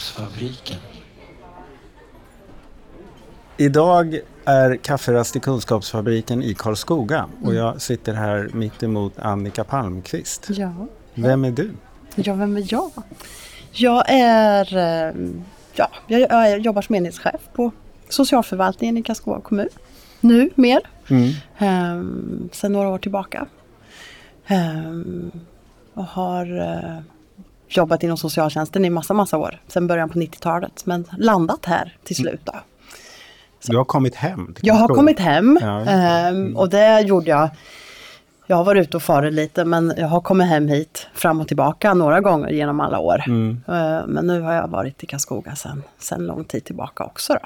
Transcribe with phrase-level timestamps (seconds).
[0.00, 0.76] Kunskapsfabriken.
[3.56, 10.46] Idag är kafferast i Kunskapsfabriken i Karlskoga och jag sitter här mitt emot Annika Palmqvist.
[10.50, 10.72] Ja.
[11.14, 11.70] Vem är du?
[12.14, 12.90] Ja, vem är jag?
[13.72, 15.14] Jag är, eh,
[15.74, 17.70] ja, jag, jobbar som enhetschef på
[18.08, 19.68] socialförvaltningen i Karlskoga kommun.
[20.20, 21.32] Nu mer, Mm.
[21.98, 23.46] um, sedan några år tillbaka.
[24.46, 25.30] Ehm,
[25.94, 26.98] och har eh,
[27.68, 30.86] jobbat inom socialtjänsten i massa, massa år, sedan början på 90-talet.
[30.86, 32.52] Men landat här till slut då.
[33.66, 35.90] Du har kommit hem Jag har kommit hem Ja, det.
[35.90, 37.48] ehm, och det gjorde jag.
[38.48, 41.48] Jag har varit ute och farit lite men jag har kommit hem hit fram och
[41.48, 43.22] tillbaka några gånger genom alla år.
[43.26, 43.60] Mm.
[43.68, 47.32] Eh, Men nu har jag varit i Karlskoga sedan, sedan lång tid tillbaka också.
[47.32, 47.40] Då.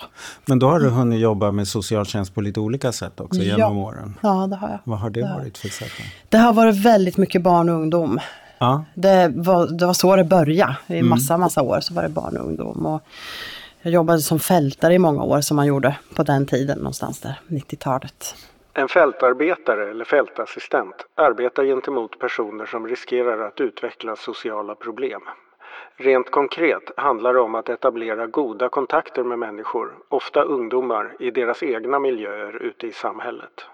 [0.46, 4.14] Men då har du hunnit jobba med socialtjänst på lite olika sätt också genom åren.
[4.22, 4.78] Ja, det har jag.
[4.84, 5.34] Vad har det Ja.
[5.38, 5.88] varit för sätt?
[5.98, 6.04] då?
[6.28, 8.20] Det har varit väldigt mycket barn och ungdom.
[8.60, 10.76] Ja, Det var, det var så det började.
[10.86, 11.08] I Mm.
[11.08, 12.86] massa, massa år så var det barn och ungdom.
[12.86, 13.00] Och
[13.82, 17.34] jag jobbade som fältare i många år som man gjorde på den tiden någonstans där,
[17.48, 18.34] 90-talet.
[18.74, 25.20] En fältarbetare eller fältassistent arbetar gentemot personer som riskerar att utveckla sociala problem.
[25.96, 31.62] Rent konkret handlar det om att etablera goda kontakter med människor, ofta ungdomar, i deras
[31.62, 33.64] egna miljöer ute i samhället.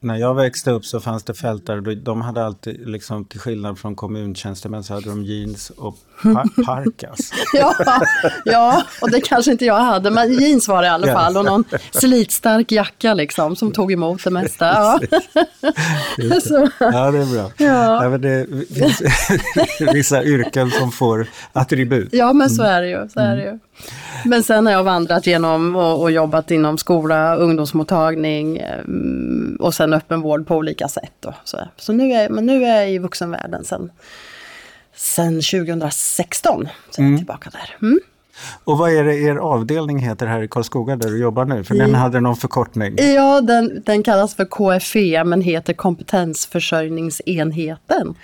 [0.00, 3.78] När jag växte upp så fanns det fältare, de- de hade alltid, liksom, till skillnad
[3.78, 7.18] från kommuntjänstemän, så hade de jeans och pa- parkas.
[7.52, 7.74] Ja,
[8.44, 11.14] ja, och det kanske inte jag hade, men jeans var det i alla Ja.
[11.14, 14.66] fall och någon slitstark jacka liksom som tog emot det mesta.
[16.16, 16.40] Ja.
[16.40, 17.50] Så, Ja, det är bra.
[17.66, 18.08] Ja.
[18.08, 19.02] men det finns
[19.94, 22.08] vissa yrken som får attribut.
[22.12, 23.08] ja, men så är det ju.
[23.08, 23.58] Så är det ju.
[24.24, 29.92] Men sen har jag vandrat genom och, och jobbat inom skola, ungdomsmottagning mm, och sen
[29.92, 31.12] öppenvård på olika sätt.
[31.20, 31.34] Då.
[31.44, 33.90] Så, så nu, är, men nu är jag i vuxenvärlden sen,
[34.96, 36.68] sen 2016.
[36.90, 37.76] Så är jag tillbaka där.
[37.82, 38.00] Mm.
[38.64, 41.64] Och vad är det er avdelning heter här i Karlskoga där du jobbar nu?
[41.64, 42.96] För den hade någon förkortning.
[42.98, 48.14] Ja, den, den kallas för KFE men heter kompetensförsörjningsenheten.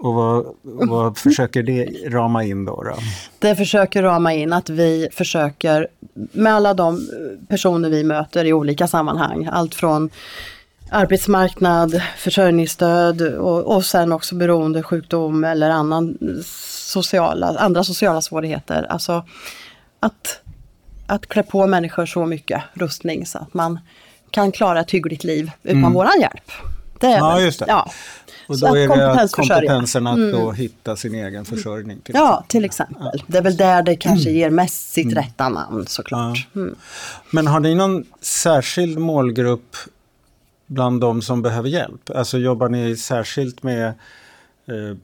[0.00, 2.82] Och vad, vad försöker det rama in då?
[2.82, 2.94] då?
[3.38, 5.88] Det försöker rama in att vi försöker
[6.32, 7.08] med alla de
[7.48, 10.10] personer vi möter i olika sammanhang, allt från
[10.90, 18.86] arbetsmarknad, försörjningsstöd och, och sen också beroendesjukdom eller annan sociala, andra sociala svårigheter.
[18.90, 19.24] Alltså
[20.00, 20.40] att,
[21.06, 23.78] att klä på människor så mycket rustning så att man
[24.30, 26.52] kan klara ett hyggligt liv utan våran hjälp.
[27.00, 27.64] Det är Ja, just det.
[27.68, 27.90] Ja.
[28.50, 32.00] Och då är det kompetensen att då hitta sin egen försörjning.
[32.00, 33.22] Till Ja, till exempel.
[33.26, 36.48] Det är väl där det kanske ger mest sitt rätta namn såklart.
[36.54, 36.74] Mm.
[37.30, 39.76] Men har ni någon särskild målgrupp
[40.66, 42.10] bland de som behöver hjälp?
[42.14, 44.96] Alltså jobbar ni särskilt med eh,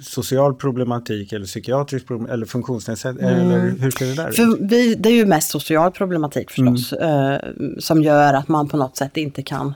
[0.00, 3.28] social problematik eller psykiatrisk problem eller funktionsnedsättning?
[3.28, 4.36] Eller hur ser det där ut?
[4.36, 6.92] För vi, det är ju mest social problematik förstås.
[6.92, 7.40] Eh,
[7.78, 9.74] som gör att man på något sätt inte kan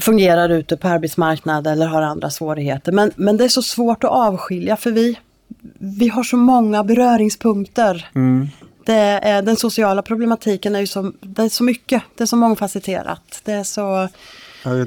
[0.00, 2.92] fungera ute på arbetsmarknaden eller har andra svårigheter.
[2.92, 5.18] Men, men det är så svårt att avskilja för vi,
[5.78, 8.08] vi har så många beröringspunkter.
[8.86, 12.36] Det är, den sociala problematiken är ju så, det är så mycket, det är så
[12.36, 13.40] mångfacetterat.
[13.44, 14.08] Det är så,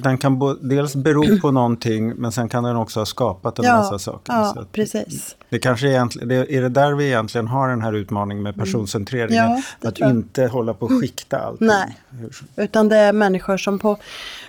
[0.03, 3.75] Den kan dels bero på någonting men sen kan den också ha skapat en Ja,
[3.77, 4.33] massa saker.
[4.33, 5.35] ja, Så precis.
[5.49, 9.45] Det kanske är, det, är det där vi egentligen har den här utmaningen med personcentreringen?
[9.45, 9.61] Mm.
[9.81, 11.67] Ja, att inte hålla på att skikta allting.
[11.67, 11.97] Nej.
[12.09, 13.97] Hur- Utan det är människor som på,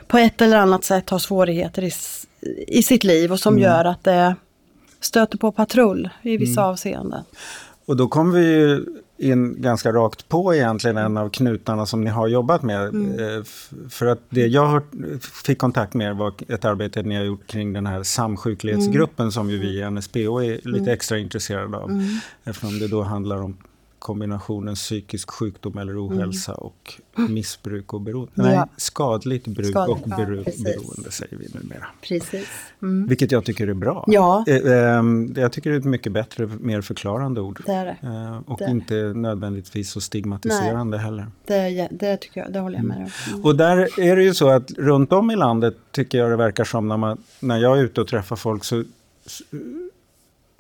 [0.07, 1.91] på ett eller annat sätt har svårigheter i,
[2.69, 4.35] i sitt liv och som gör att det
[5.01, 7.25] stöter på patrull i vissa avseenden.
[7.87, 8.85] Och då kommer vi ju
[9.23, 12.89] in ganska rakt på egentligen en av knutarna som ni har jobbat med.
[12.89, 13.37] Mm.
[13.39, 13.43] Eh,
[13.91, 14.83] För att det jag
[15.45, 19.59] fick kontakt med var ett arbete ni har gjort kring den här samsjuklighetsgruppen som ju
[19.59, 21.91] vi i NSPO är lite extra intresserade av.
[22.45, 23.57] Eftersom det då handlar om
[24.03, 26.95] kombinationen psykisk sjukdom eller ohälsa och
[27.29, 28.33] missbruk och beroende.
[28.35, 28.69] Nej, Ja.
[28.77, 30.65] skadligt bruk Skadligt, och ja, bero- precis.
[30.65, 31.87] beroende säger vi numera.
[32.03, 32.49] Precis.
[33.09, 34.05] Vilket jag tycker är bra.
[34.07, 34.45] Ja.
[34.49, 37.63] Eh, ehm, Jag tycker det är ett mycket bättre, mer förklarande ord.
[37.67, 37.97] Det är det.
[38.03, 38.71] Eh, Och Det.
[38.71, 41.27] inte nödvändigtvis så stigmatiserande heller.
[41.47, 43.11] Det, det tycker jag, det håller jag med om.
[43.33, 43.45] Mm.
[43.45, 46.65] Och där är det ju så att runt om i landet tycker jag det verkar
[46.65, 48.85] som när, man, när jag är ute och träffar folk så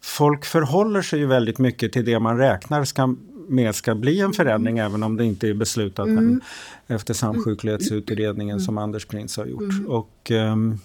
[0.05, 3.15] Folk förhåller sig ju väldigt mycket till det man räknar ska,
[3.49, 6.41] med ska bli en förändring även om det inte är beslutat men
[6.87, 9.87] efter samsjuklighetsutredningen som Anders Prins har gjort.
[9.89, 10.79] Och ehm,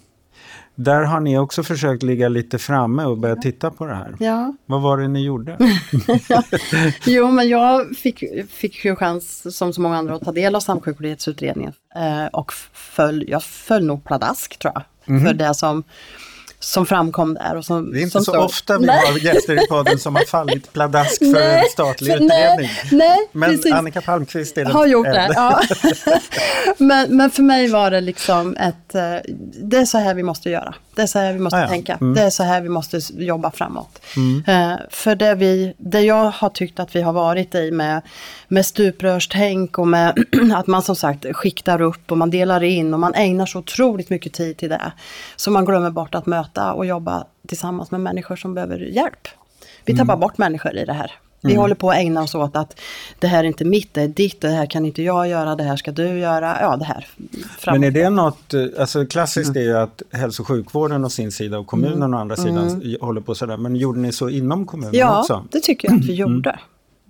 [0.75, 4.15] där har ni också försökt ligga lite framme och börja titta på det här.
[4.19, 4.53] Ja.
[4.65, 5.57] Vad var det ni gjorde?
[7.05, 10.59] Jo, men jag fick, fick ju chans som så många andra att ta del av
[10.59, 11.73] samsjuklighetsutredningen.
[11.95, 14.83] Eh, och föll, jag föll nog pladask tror jag.
[15.21, 15.83] För det som
[16.59, 17.55] som framkom där.
[17.55, 19.11] Och som, Det är inte så står- ofta vi Nej.
[19.11, 22.69] har gäster i podden som har fallit pladask för Nej, en statlig för- nej, utredning.
[22.91, 23.73] nej, Men precis.
[23.73, 25.31] Annika Palmqvist är den har gjort det.
[25.35, 25.61] Ja.
[26.77, 29.15] men, men för mig var det liksom ett, eh,
[29.63, 30.75] det är så här vi måste göra.
[30.95, 31.67] Det är så här vi måste Ah, ja.
[31.67, 31.97] tänka.
[32.01, 32.13] Mm.
[32.13, 33.99] Det är så här vi måste jobba framåt.
[34.47, 38.01] Eh, för det, vi, det jag har tyckt att vi har varit i med,
[38.47, 40.17] med stuprörstänk och med
[40.55, 44.09] att man som sagt skiktar upp och man delar in och man ägnar så otroligt
[44.09, 44.91] mycket tid till det.
[45.35, 49.27] Så man glömmer bort att möta och jobba tillsammans med människor som behöver hjälp.
[49.85, 51.11] Vi tappar bort människor i det här.
[51.41, 52.79] Vi håller på att ägna oss åt att
[53.19, 55.63] det här är inte mitt, det är ditt, det här kan inte jag göra, det
[55.63, 56.57] här ska du göra.
[56.61, 57.07] Ja, det här.
[57.59, 57.79] framåt.
[57.81, 61.31] Men är det något, eh, alltså klassiskt är ju att hälso och sjukvården å sin
[61.31, 63.57] sida och kommunen å andra sidan i- håller på sådär.
[63.57, 64.99] Men gjorde ni så inom kommunen Mm.
[65.07, 65.45] Ja, också?
[65.51, 66.59] det tycker jag att vi gjorde.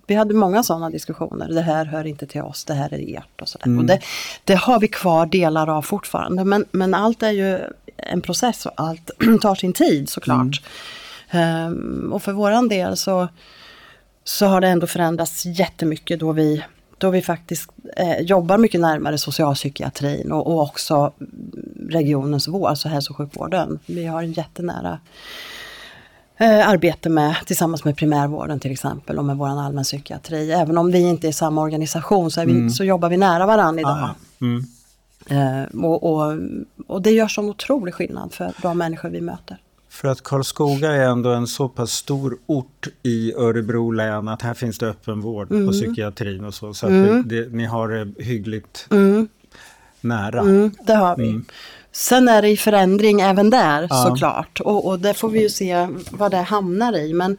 [0.07, 1.48] Vi hade många sådana diskussioner.
[1.54, 3.78] Det här hör inte till oss, det här är ert och sådär.
[3.80, 4.00] Och det,
[4.44, 6.44] det har vi kvar delar av fortfarande.
[6.44, 7.60] Men, men allt är ju
[8.07, 9.12] en process och allt
[9.42, 10.62] tar sin tid såklart.
[11.30, 13.27] Ehm, och för våran del så,
[14.24, 16.63] så har det ändå förändrats jättemycket då vi,
[16.98, 21.13] då vi faktiskt eh, jobbar mycket närmare socialpsykiatrin och, och också
[21.89, 23.80] regionens vård, alltså hälso och sjukvården.
[23.86, 25.00] Vi har en jättenära
[26.38, 30.51] eh, arbete med tillsammans med primärvården till exempel och med vår allmänpsykiatri.
[30.51, 33.92] Även om vi inte är samma organisation så, vi, så jobbar vi nära varandra idag.
[33.92, 34.63] Ah, mm.
[35.29, 36.33] Eh, och, och,
[36.88, 39.57] och det gör sån otrolig skillnad för de människor vi möter.
[39.89, 44.53] För att Karlskoga är ändå en så pass stor ort i Örebro län att här
[44.53, 45.68] finns det öppenvård Mm.
[45.68, 46.74] och psykiatrin och så.
[46.74, 48.88] Så att det, det, ni har det hyggligt
[50.01, 50.39] nära.
[50.39, 51.41] Mm, det har vi.
[51.91, 54.06] Sen är det i förändring även där Ja.
[54.07, 54.59] såklart.
[54.59, 57.13] Och, och det får vi ju se vad det hamnar i.
[57.13, 57.38] Men,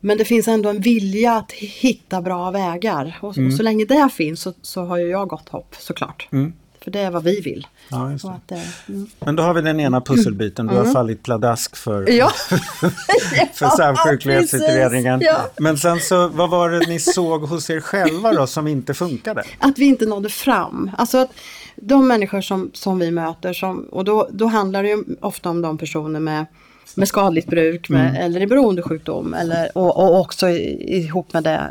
[0.00, 3.18] men det finns ändå en vilja att hitta bra vägar.
[3.22, 6.28] Och, och så länge det finns så, så har ju jag gott hopp såklart.
[6.32, 6.52] Mm.
[6.86, 7.66] För det är vad vi vill.
[7.90, 8.36] Ja, just Och det.
[8.36, 8.48] att,
[8.86, 9.06] det- mm.
[9.20, 10.66] Men då har vi den ena pusselbiten.
[10.66, 12.30] Du har fallit pladask för, Ja,
[13.54, 15.20] för samsjuklighetsutredningen.
[15.22, 15.36] ja.
[15.58, 19.42] Men sen så, vad var det ni såg hos er själva då som inte funkade?
[19.58, 20.90] att vi inte nådde fram.
[20.98, 21.30] Alltså att
[21.76, 25.62] de människor som, som vi möter, som, och då, då handlar det ju ofta om
[25.62, 26.46] de personer med,
[26.94, 31.70] med skadligt bruk med, eller i beroendesjukdom eller, och, och också i, ihop med det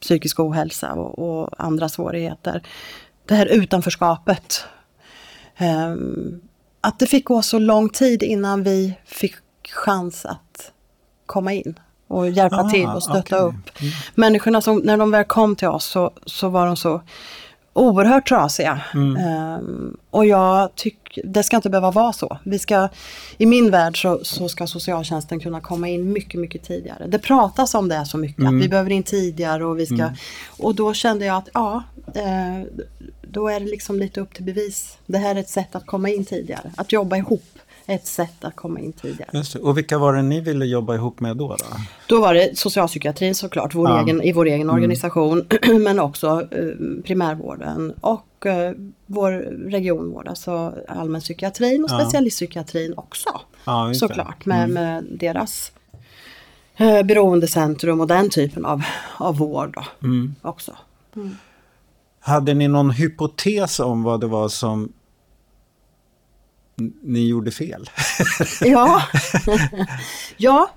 [0.00, 2.62] psykisk ohälsa och, och andra svårigheter.
[3.26, 4.64] Det här utanförskapet.
[5.56, 6.40] Ehm,
[6.80, 9.34] att det fick gå så lång tid innan vi fick
[9.74, 10.72] chans att
[11.26, 11.78] komma in
[12.08, 13.58] och hjälpa Ah, till och stötta okej.
[13.58, 13.90] upp.
[14.14, 17.02] Människorna som, när de väl kom till oss så, så var de så
[17.74, 18.80] oerhört trasiga.
[18.94, 22.38] Ehm, och jag tycker, det ska inte behöva vara så.
[22.44, 22.88] Vi ska,
[23.38, 27.06] I min värld så, så ska socialtjänsten kunna komma in mycket, mycket tidigare.
[27.06, 30.10] Det pratas om det så mycket, att vi behöver in tidigare och vi ska...
[30.58, 31.82] Och då kände jag att ja,
[32.14, 32.84] eh,
[33.22, 34.98] då är det liksom lite upp till bevis.
[35.06, 36.72] Det här är ett sätt att komma in tidigare.
[36.76, 37.53] Att jobba ihop
[37.86, 39.58] ett sätt att komma in tidigare.
[39.62, 41.48] Och vilka var det ni ville jobba ihop med då?
[41.48, 41.56] då?
[42.06, 44.02] Då var det socialpsykiatrin såklart, vår Ja.
[44.02, 45.46] egen, i vår egen organisation,
[45.84, 48.72] men också eh, primärvården och eh,
[49.06, 49.30] vår
[49.70, 52.00] regionvård, alltså allmänpsykiatrin och Ja.
[52.00, 53.28] specialistpsykiatrin också.
[53.64, 55.72] Ja, såklart, med, med deras
[56.76, 58.82] eh, beroendecentrum och den typen av,
[59.16, 60.34] av vård då, Mm.
[60.42, 60.72] också.
[62.20, 64.92] Hade ni någon hypotes om vad det var som
[67.02, 67.90] ni gjorde fel?
[68.60, 69.02] Ja,
[70.36, 70.70] ja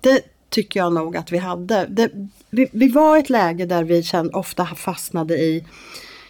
[0.00, 0.22] det
[0.54, 1.86] tycker jag nog att vi hade.
[1.86, 2.10] Det,
[2.50, 5.66] vi, vi var i ett läge där vi kände, ofta fastnade i,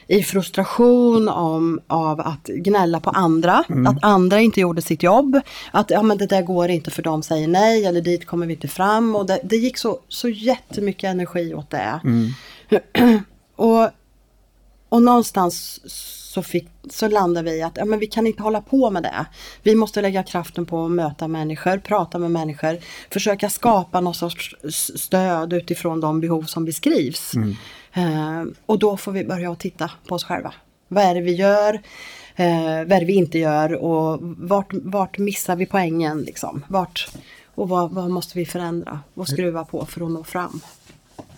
[0.07, 3.65] i frustration om, av att gnälla på andra.
[3.87, 5.41] Att andra inte gjorde sitt jobb.
[5.71, 8.53] Att ja, men det där går inte för de säger nej eller dit kommer vi
[8.53, 9.17] inte fram.
[9.17, 12.01] Och det, det gick så, så jättemycket energi åt det.
[13.57, 13.91] och,
[14.89, 15.81] och någonstans
[16.35, 19.27] så, fick, så landade vi att ja, men vi kan inte hålla på med det.
[19.63, 22.79] Vi måste lägga kraften på att möta människor, prata med människor,
[23.11, 24.55] försöka skapa någon sorts
[24.97, 27.33] stöd utifrån de behov som beskrivs.
[27.93, 30.55] Eh, och då får vi börja titta på oss själva.
[30.89, 31.75] Vad är det vi gör?
[32.37, 33.75] Eh, vad är det vi inte gör?
[33.75, 36.23] Och vart, vart missar vi poängen?
[36.23, 36.65] Liksom?
[36.69, 37.09] Vart,
[37.55, 40.61] och vad, vad måste vi förändra och skruva på för att nå fram?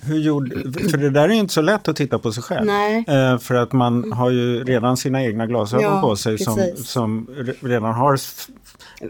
[0.06, 2.68] Hur gjorde, för det där är inte så lätt att titta på sig själv.
[3.08, 6.88] Eh, för att man har ju redan sina egna glasögon Ja, på sig som, precis.
[6.88, 8.18] som re- redan har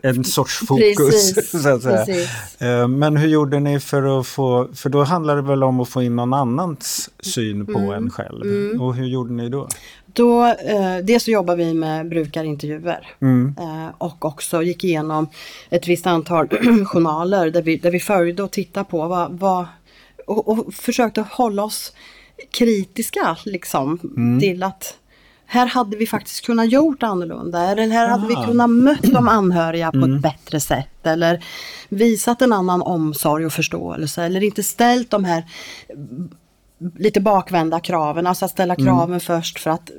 [0.02, 1.34] en sorts fokus.
[1.52, 2.28] Precis.
[2.60, 5.88] Eh, Men hur gjorde ni för att få, för då handlar det väl om att
[5.88, 7.92] få in någon annans syn på Mm.
[7.92, 8.80] en själv.
[8.82, 9.68] Och hur gjorde ni då?
[10.06, 13.54] Då, eh, dels så jobbar vi med brukarintervjuer Mm.
[13.58, 15.28] eh, och också gick igenom
[15.70, 16.48] ett visst antal
[16.86, 19.66] journaler där vi, där vi följde och tittade på vad, vad
[20.26, 21.92] och, och försökte hålla oss
[22.50, 23.99] kritiska liksom
[24.40, 24.95] till att
[25.49, 27.62] här hade vi faktiskt kunnat gjort annorlunda.
[27.71, 28.47] Eller här hade vi Aha.
[28.47, 30.14] kunnat mött de anhöriga på Mm.
[30.14, 31.06] ett bättre sätt.
[31.06, 31.45] Eller
[31.88, 34.23] visat en annan omsorg och förståelse.
[34.25, 35.45] Eller inte ställt de här
[36.99, 38.26] lite bakvända kraven.
[38.26, 38.87] Alltså att ställa Mm.
[38.87, 39.90] kraven först för att,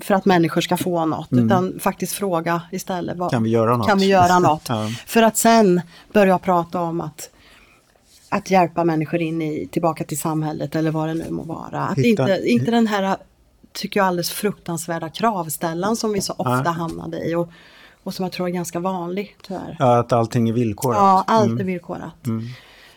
[0.00, 1.28] för att människor ska få något.
[1.32, 3.16] Utan faktiskt fråga istället.
[3.16, 3.36] Vad, Mm.
[3.38, 3.86] Kan vi göra något?
[3.86, 4.68] Kan vi göra något?
[4.68, 4.88] Ja.
[5.06, 5.80] För att sen
[6.12, 7.30] börja prata om att
[8.32, 11.80] att hjälpa människor in i, tillbaka till samhället eller vad det nu må vara.
[11.82, 13.16] Att Hitta- inte, inte den här,
[13.72, 16.70] tycker jag, alldeles fruktansvärda kravställan som vi så ofta Ja.
[16.70, 17.34] hamnade i.
[17.34, 17.48] Och,
[18.02, 19.76] och som jag tror är ganska vanlig tyvärr.
[19.78, 20.96] Ja, att allting är villkorat.
[20.98, 22.14] Ja, allt är villkorat.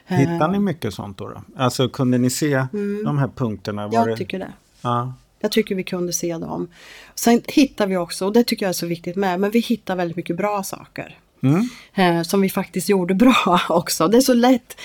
[0.05, 1.27] Hittar ni mycket sånt då?
[1.29, 1.41] då?
[1.57, 2.65] Alltså kunde ni se
[3.05, 3.87] de här punkterna?
[3.87, 4.17] Var Jag det...
[4.17, 4.53] tycker det.
[4.81, 5.13] Ja.
[5.39, 6.67] Jag tycker vi kunde se dem.
[7.15, 9.95] Sen hittar vi också, och det tycker jag är så viktigt med, men vi hittar
[9.95, 11.17] väldigt mycket bra saker.
[11.43, 11.69] Mm.
[11.93, 14.07] Eh, som vi faktiskt gjorde bra också.
[14.07, 14.77] Det är så lätt.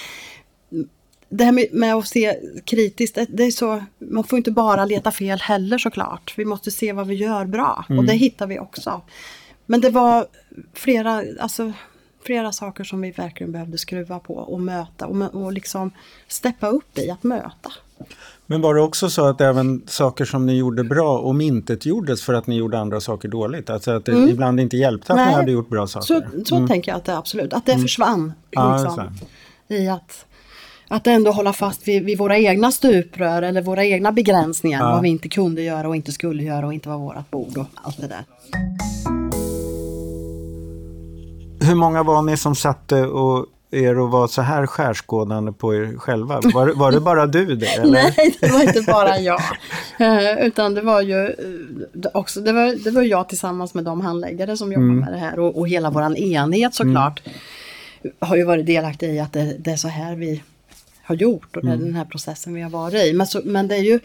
[1.29, 5.11] Det här med, med att se kritiskt, det, är så, man får inte bara leta
[5.11, 6.35] fel heller såklart.
[6.37, 9.01] Vi måste se vad vi gör bra och det hittar vi också.
[9.67, 10.27] Men det var
[10.75, 11.73] flera, alltså,
[12.25, 15.91] flera saker som vi verkligen behövde skruva på och möta och, och liksom
[16.29, 17.73] steppa upp i att möta.
[18.47, 22.47] Men var det också så att även saker som ni gjorde bra omintetgjordes för att
[22.47, 23.71] ni gjorde andra saker dåligt?
[23.71, 25.33] Alltså att det ibland inte hjälpte att ni Mm.
[25.33, 26.45] Nej, hade gjort bra Så, saker?
[26.45, 28.21] så tänker jag att det absolut, att det försvann.
[28.21, 28.33] Mm.
[28.51, 29.05] Ja, liksom,
[29.69, 30.27] just I att,
[30.89, 34.81] att ändå hålla fast vid, vid våra egna stuprör eller våra egna begränsningar.
[34.83, 34.91] Ja.
[34.93, 37.67] Vad vi inte kunde göra och inte skulle göra och inte var vårat bord och
[37.75, 38.25] allt det där.
[41.61, 45.95] Hur många var ni som satte och er och var så här skärskådande på er
[45.99, 46.41] själva?
[46.55, 47.67] Var, det- var det bara du det?
[47.79, 47.93] Eller?
[47.93, 49.41] Nej, det var inte bara jag.
[49.99, 54.01] Eh, Utan det var ju eh, också, det var, det var jag tillsammans med de
[54.01, 54.99] handläggare som jobbar Mm.
[55.01, 55.39] med det här.
[55.39, 57.23] Och, och hela våran enhet såklart
[58.21, 60.43] har ju varit delaktig i att det, det är så här vi
[61.09, 61.81] har gjort och Mm.
[61.85, 63.13] den här processen vi har varit i.
[63.13, 64.01] Men, så, men det är ju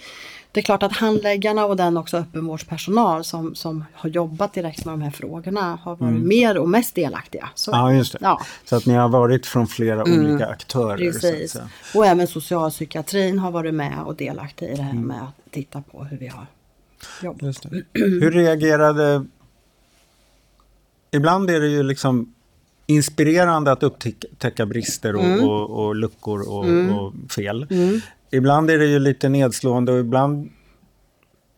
[0.52, 4.94] det är klart att handläggarna och den också öppenvårdspersonal som, som har jobbat direkt med
[4.94, 7.50] de här frågorna har varit mer och mest delaktiga.
[7.56, 7.82] Så, Mm.
[7.86, 8.20] Ja, just det.
[8.22, 8.42] Ja.
[8.66, 10.98] Så att ni har varit från flera olika aktörer.
[10.98, 11.58] Precis.
[11.96, 15.08] Och även socialpsykiatrin har varit med och delaktig i det här Mm.
[15.08, 16.46] med att titta på hur vi har
[17.24, 17.42] jobbat.
[17.42, 17.84] Just det.
[17.94, 19.26] Hur reagerade...
[21.12, 22.34] Ibland är det ju liksom
[22.86, 25.44] inspirerande att upptäcka brister och, Mm.
[25.50, 26.66] och, och luckor och,
[27.06, 27.68] och fel.
[28.32, 30.50] Ibland är det ju lite nedslående och ibland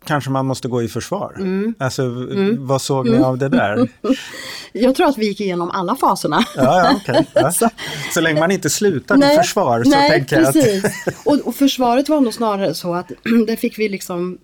[0.06, 1.36] kanske man måste gå i försvar.
[1.38, 1.76] Mm.
[1.80, 2.28] Alltså,
[2.58, 3.90] vad såg ni av det där?
[4.74, 6.46] Jag tror att vi gick igenom alla faserna.
[6.56, 7.28] Ja, ja, okej.
[7.34, 7.52] Ja.
[7.52, 7.70] Så-
[8.14, 11.26] Så länge man inte slutar i försvar så nej, tänker jag att...
[11.26, 13.12] Och, och försvaret var nog snarare så att
[13.48, 14.38] det fick vi liksom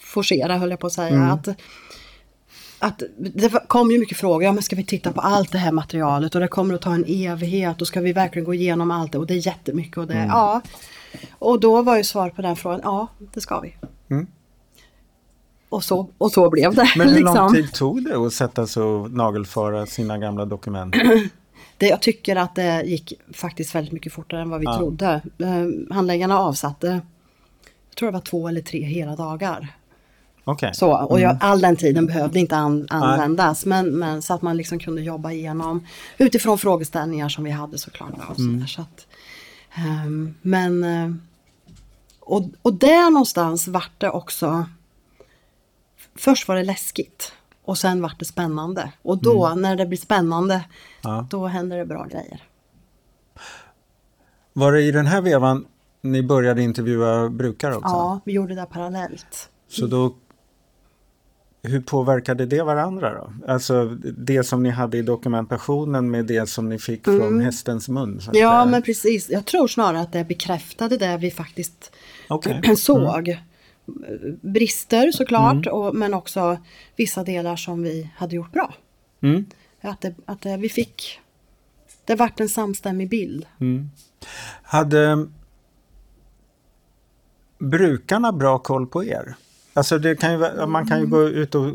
[0.00, 1.08] forcera höll jag på att säga.
[1.08, 1.30] Mm.
[1.30, 1.48] Att,
[2.80, 5.72] att det kom ju mycket frågor, ja men ska vi titta på allt det här
[5.72, 9.12] materialet och det kommer att ta en evighet och ska vi verkligen gå igenom allt
[9.12, 10.28] det och det är jättemycket och det, Mm.
[10.28, 10.60] ja.
[11.38, 13.74] Och då var ju svar på den frågan, ja det ska vi.
[14.10, 14.26] Mm.
[15.68, 16.88] Och, så, och så blev det.
[16.96, 17.54] Men hur lång liksom.
[17.54, 20.94] tid tog det att sätta sig och nagelföra sina gamla dokument?
[21.76, 24.76] Det, jag tycker att det gick faktiskt väldigt mycket fortare än vad vi Ja.
[24.78, 25.20] trodde.
[25.38, 26.86] Eh, handläggarna avsatte,
[27.88, 29.68] jag tror det var två eller tre hela dagar.
[30.44, 30.74] Okej.
[30.74, 33.66] Så, och jag, all den tiden behövde inte an, användas.
[33.66, 35.86] Men, men så att man liksom kunde jobba igenom
[36.18, 38.12] utifrån frågeställningar som vi hade såklart.
[38.28, 39.06] Och så där, så att,
[39.74, 41.10] ehm, men eh,
[42.20, 44.66] och, och där någonstans vart det också
[46.14, 47.32] Först var det läskigt
[47.64, 48.92] och sen vart det spännande.
[49.02, 50.64] Och då när det blir spännande
[51.02, 51.26] Ja.
[51.30, 52.42] då händer det bra grejer.
[54.52, 55.66] Var det i den här vevan
[56.00, 57.88] ni började intervjua brukare också?
[57.88, 59.50] Ja, vi gjorde det parallellt.
[59.68, 60.14] Så då,
[61.62, 63.52] hur påverkade det varandra då?
[63.52, 63.84] Alltså
[64.18, 68.20] det som ni hade i dokumentationen med det som ni fick från hästens mun?
[68.22, 68.40] Mm.
[68.40, 69.30] Ja, men precis.
[69.30, 71.92] Jag tror snarare att det bekräftade det vi faktiskt
[72.28, 72.76] Okej.
[72.76, 73.38] såg.
[74.40, 75.74] Brister såklart, Mm.
[75.74, 76.58] och, men också
[76.96, 78.74] vissa delar som vi hade gjort bra.
[79.22, 79.46] Mm.
[79.80, 81.20] Att, det, att det, vi fick,
[82.04, 83.46] det vart en samstämmig bild.
[84.62, 85.26] Hade
[87.58, 89.34] brukarna bra koll på er?
[89.74, 91.72] Alltså det kan ju, man kan ju gå ut och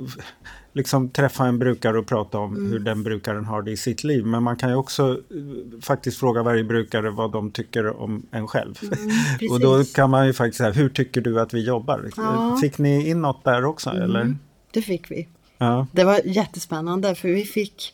[0.74, 2.72] liksom träffa en brukare och prata om Mm.
[2.72, 4.26] hur den brukaren har det i sitt liv.
[4.26, 8.48] Men man kan ju också eh, faktiskt fråga varje brukare vad de tycker om en
[8.48, 8.80] själv.
[9.52, 12.10] och då Mm, kan man ju faktiskt säga, hur tycker du att vi jobbar?
[12.18, 12.46] Ja.
[12.46, 12.58] Mm.
[12.58, 14.36] Fick ni in något där också eller?
[14.72, 15.28] Det fick vi.
[15.58, 15.88] Ja.
[15.92, 17.94] Det var jättespännande för vi fick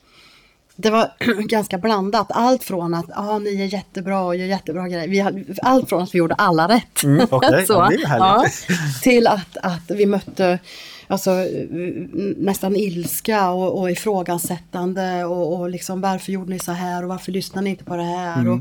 [0.81, 1.11] det var
[1.47, 2.27] ganska blandat.
[2.29, 5.07] Allt från att ah, ni är jättebra och gör jättebra grejer.
[5.07, 7.03] Vi allt från att vi gjorde alla rätt.
[7.03, 7.65] Mm, okej.
[7.65, 9.01] Så, Ja, härligt.
[9.01, 10.59] till att, att vi mötte
[11.07, 11.31] alltså,
[12.37, 17.31] nästan ilska och, och ifrågasättande och, och liksom varför gjorde ni så här och varför
[17.31, 18.53] lyssnade ni inte på det här Mm.
[18.53, 18.59] och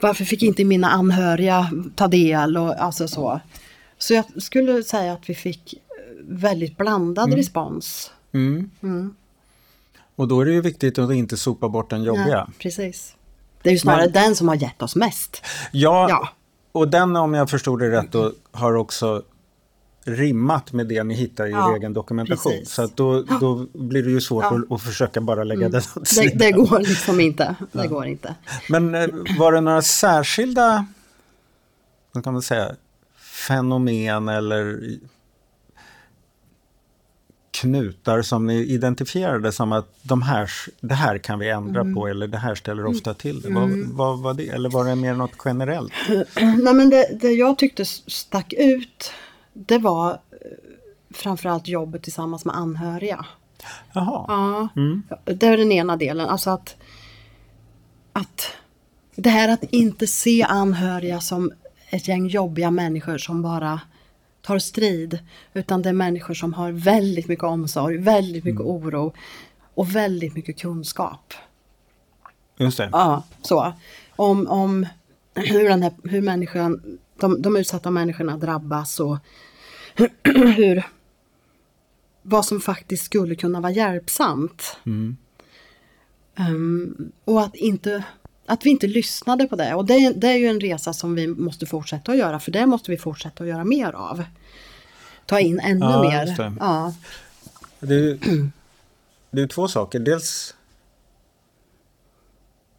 [0.00, 3.40] varför fick inte mina anhöriga ta del och alltså så.
[3.98, 5.74] Så jag skulle säga att vi fick
[6.28, 8.10] väldigt blandad respons.
[8.34, 8.70] Mm.
[10.20, 12.28] Och då är det ju viktigt att inte sopa bort den jobbiga.
[12.28, 13.14] Ja, precis.
[13.62, 15.42] Det är ju snarare Men- den som har gett oss mest.
[15.72, 16.28] Ja, Ja.
[16.72, 19.22] och den om jag förstod det rätt då, har också
[20.04, 22.52] rimmat med det ni hittar i Ja, er egen dokumentation.
[22.52, 22.70] precis.
[22.74, 24.50] Så att då, då blir det ju svårt Ja.
[24.50, 24.62] Mm.
[24.62, 26.38] att, att försöka bara lägga åt Det, sidan.
[26.38, 27.54] det går liksom inte.
[27.72, 28.34] Det går inte.
[28.68, 29.08] Men eh,
[29.38, 30.86] var det några särskilda
[32.12, 32.74] vad kan man säga,
[33.46, 34.80] fenomen eller
[37.60, 40.50] knutar som ni identifierade som att de här,
[40.80, 41.94] det här kan vi ändra Mm.
[41.94, 43.50] på eller det här ställer ofta till det.
[43.50, 44.48] Vad, vad var det?
[44.48, 45.92] Eller var det mer något generellt?
[46.36, 49.12] Nej, men det, det jag tyckte stack ut
[49.52, 50.16] det var eh,
[51.14, 53.26] framförallt jobbet tillsammans med anhöriga.
[53.92, 54.24] Jaha.
[54.28, 54.68] Ja,
[55.24, 56.28] det är den ena delen.
[56.28, 56.76] Alltså att,
[58.12, 58.46] att
[59.16, 61.52] det här att inte se anhöriga som
[61.90, 63.80] ett gäng jobbiga människor som bara
[64.50, 65.18] tar strid.
[65.54, 69.12] Utan det är människor som har väldigt mycket omsorg, väldigt mycket oro
[69.74, 71.34] och väldigt mycket kunskap.
[72.58, 72.88] Just det.
[72.92, 73.72] Ja, så.
[74.16, 74.86] Om, om
[75.34, 79.18] hur, den här, hur människan, de, de utsatta människorna drabbas och
[80.56, 80.86] hur,
[82.22, 84.76] vad som faktiskt skulle kunna vara hjälpsamt.
[86.36, 88.04] Ehm, och att, inte,
[88.50, 89.74] att vi inte lyssnade på det.
[89.74, 92.66] Och det, det är ju en resa som vi måste fortsätta att göra, för det
[92.66, 94.24] måste vi fortsätta att göra mer av.
[95.26, 96.26] Ta in ännu Ja, mer.
[96.26, 96.52] det.
[96.60, 96.94] Ja,
[97.80, 98.18] Det är,
[99.30, 99.98] det är två saker.
[100.00, 100.54] Dels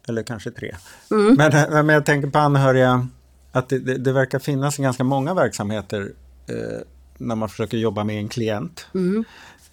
[0.08, 0.74] eller kanske tre.
[1.10, 1.34] Mm.
[1.34, 3.08] Men, men jag tänker på anhöriga,
[3.52, 6.12] att det, det, det verkar finnas ganska många verksamheter
[6.46, 6.80] eh,
[7.18, 9.24] när man försöker jobba med en klient Mm.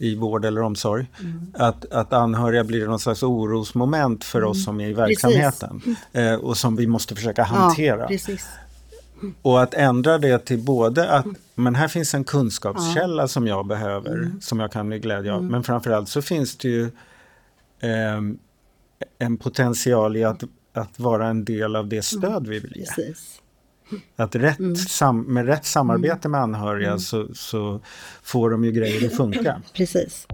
[0.01, 1.05] I vård eller omsorg.
[1.53, 5.81] Att, att anhöriga blir någon slags orosmoment för oss som är i verksamheten
[6.13, 8.07] eh, och som vi måste försöka hantera.
[8.09, 8.17] ja.
[9.41, 14.13] Och att ändra det till både att men här finns en kunskapskälla som jag behöver,
[14.15, 14.41] Mm.
[14.41, 15.43] som jag kan bli glädje av.
[15.43, 16.89] Men framförallt så finns det ju
[17.79, 18.37] ehm,
[19.17, 20.43] en potential i att,
[20.73, 22.85] att vara en del av det stöd vi vill ge.
[22.85, 23.41] precis.
[24.15, 24.75] Att rätt Mm.
[24.75, 27.81] sam, med rätt samarbete med anhöriga så, så
[28.23, 29.61] får de ju grejer att funka.
[29.73, 30.27] Precis.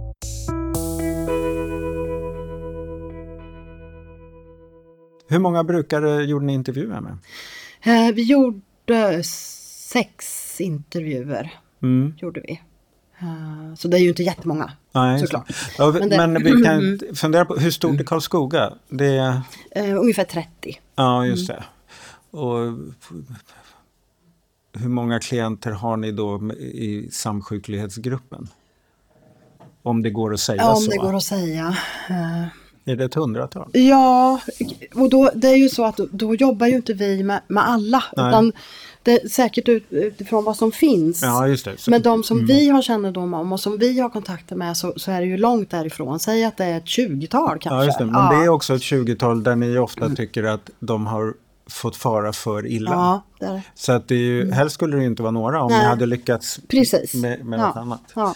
[5.28, 7.18] Hur många brukare gjorde ni intervjuer med?
[7.84, 11.54] Eh, vi gjorde sex intervjuer.
[11.84, 12.14] Mm.
[12.18, 12.62] Gjorde vi.
[13.20, 14.72] Eh, så det är ju inte jättemånga.
[14.92, 15.52] Nej, Såklart.
[15.78, 18.74] Ja, Men det- men vi kan fundera på hur stort är Karlskoga?
[18.90, 19.42] Det är,
[19.72, 20.80] Eh, ungefär 30.
[20.96, 21.64] ja, just det.
[22.36, 22.74] Och
[24.74, 28.48] hur många klienter har ni då i samsjuklighetsgruppen?
[29.84, 30.92] Om det går att säga Ja, om så.
[30.92, 31.78] det går att säga.
[32.10, 33.70] Eh, Är det ett hundratal?
[33.74, 34.40] ja,
[34.96, 38.04] och då, det är ju så att då, jobbar ju inte vi med, med alla.
[38.18, 38.28] Nej.
[38.30, 38.52] Utan
[39.04, 41.22] det är säkert ut, utifrån vad som finns.
[41.22, 41.78] Ja, just det.
[41.78, 44.94] Så- Men de som vi har kännedom om och som vi har kontakter med så,
[44.98, 46.20] så är det ju långt därifrån.
[46.20, 47.70] Säg att det är ett 20-tal kanske.
[47.70, 48.06] Ja, just det.
[48.06, 48.32] Men ja.
[48.40, 51.34] det är också ett 20-tal där ni ofta tycker att de har
[51.68, 52.92] fått fara för illa.
[52.92, 53.62] Ja, det är det.
[53.76, 55.88] Så att det är ju, helst skulle det inte vara några om ni Nej.
[55.88, 57.14] hade lyckats Precis.
[57.14, 57.68] med, med ja.
[57.68, 58.02] något annat.
[58.16, 58.36] Ja.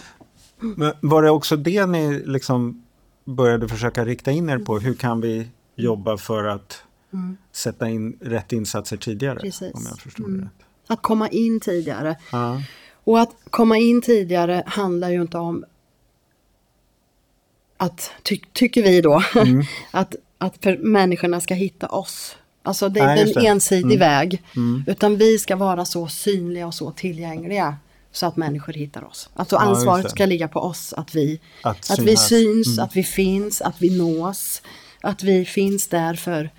[0.60, 2.82] Men var det också det ni liksom
[3.24, 4.78] började försöka rikta in er på?
[4.78, 6.82] Hur kan vi jobba för att
[7.52, 9.32] sätta in rätt insatser tidigare?
[9.32, 9.42] Mm.
[9.42, 9.62] Precis.
[9.62, 9.74] Mm.
[9.74, 10.66] Om jag förstår det rätt.
[10.86, 12.16] Att komma in tidigare.
[12.32, 12.62] Ja.
[13.04, 15.64] Och att komma in tidigare handlar ju inte om
[17.76, 19.62] att, ty tycker vi då, Mm.
[19.90, 22.36] att, att människorna ska hitta oss.
[22.62, 23.46] Alltså det är Nej, inte just en det.
[23.48, 23.54] Mm.
[23.56, 24.42] ensidig väg.
[24.86, 27.76] Utan vi ska vara så synliga och så tillgängliga
[28.12, 29.30] så att människor hittar oss.
[29.34, 30.10] Alltså Ja, ansvaret det.
[30.10, 33.98] ska ligga på oss att vi, Att att vi syns, att vi finns, att vi
[33.98, 34.62] nås.
[35.00, 36.50] Att vi finns där för,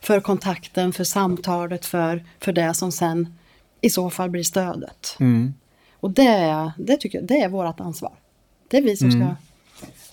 [0.00, 3.34] för kontakten, för samtalet, för, för det som sen
[3.80, 5.16] i så fall blir stödet.
[5.20, 5.54] Mm.
[6.00, 8.12] Och det, är- det tycker jag, det är vårt ansvar.
[8.68, 9.36] Det är vi som ska,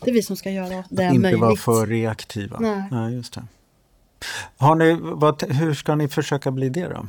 [0.03, 1.15] det är vi som ska göra det Mm.
[1.15, 1.41] Inte möjligt.
[1.41, 2.59] vara för reaktiva.
[2.91, 3.13] Nej.
[3.13, 3.43] just det.
[4.57, 7.07] Har ni, vad, hur ska ni försöka bli det då?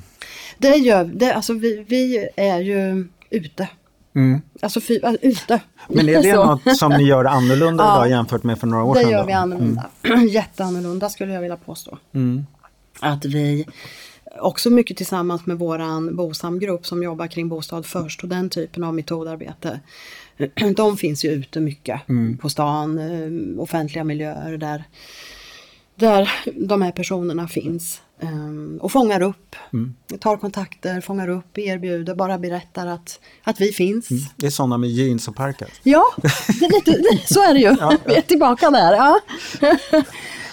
[0.58, 3.68] Det gör det, alltså vi, vi är ju ute.
[4.16, 4.40] Mm.
[4.62, 5.60] Alltså fy, äh, ute.
[5.88, 6.44] Men är det Så.
[6.44, 7.96] något som ni gör annorlunda Ja.
[7.96, 9.10] idag jämfört med för några år Det sedan?
[9.10, 9.26] gör då?
[9.26, 9.90] vi annorlunda.
[10.30, 11.98] Jätteannorlunda skulle jag vilja påstå.
[12.12, 12.46] Mm.
[13.00, 13.66] Att vi
[14.40, 18.94] också mycket tillsammans med våran BOSAM-grupp som jobbar kring bostad först och den typen av
[18.94, 19.80] metodarbete.
[20.76, 22.00] De finns ju ute mycket
[22.40, 24.84] på stan, eh, offentliga miljöer där,
[25.96, 28.00] där de här personerna finns.
[28.22, 29.56] eh, Och fångar upp,
[30.20, 34.08] tar kontakter, fångar upp, erbjuder, bara berättar att, att vi finns.
[34.36, 35.70] Det är sådana med jeans och parkat.
[35.82, 36.04] Ja,
[36.60, 37.02] det är lite,
[37.34, 37.76] så är det ju.
[38.06, 38.92] Vi är tillbaka där.
[38.92, 39.20] Ja.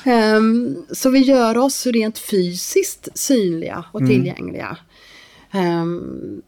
[0.06, 4.78] Ehm, så vi gör oss rent fysiskt synliga och tillgängliga.
[5.52, 6.42] Ehm,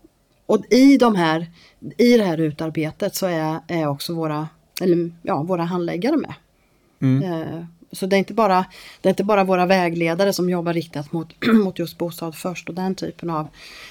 [0.45, 1.47] och i, de här,
[1.97, 4.47] i det här utarbetet så är, är också våra,
[4.81, 6.33] eller, ja, våra handläggare med.
[7.23, 8.65] Eh, så det är, inte bara,
[9.01, 12.75] det är inte bara våra vägledare som jobbar riktat mot, mot just bostad först och
[12.75, 13.47] den typen av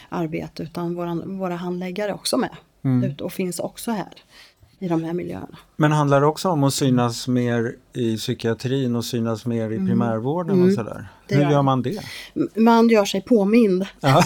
[0.09, 2.57] arbete utan våra, våra handläggare också med.
[3.05, 4.09] Ut, och finns också här
[4.83, 5.59] i de här miljöerna.
[5.77, 10.63] Men handlar det också om att synas mer i psykiatrin och synas mer i primärvården
[10.63, 11.09] och sådär?
[11.29, 11.45] Mm.
[11.45, 12.03] Hur gör man det?
[12.57, 13.87] Man gör sig påmind.
[14.01, 14.09] Ja.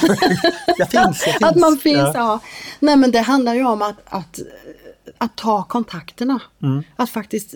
[0.78, 1.36] jag finns, jag finns.
[1.42, 2.12] Att man finns, Ja.
[2.14, 2.40] ja.
[2.80, 4.40] Nej men det handlar ju om att, att,
[5.18, 6.40] att ta kontakterna.
[6.62, 6.82] Mm.
[6.96, 7.54] Att faktiskt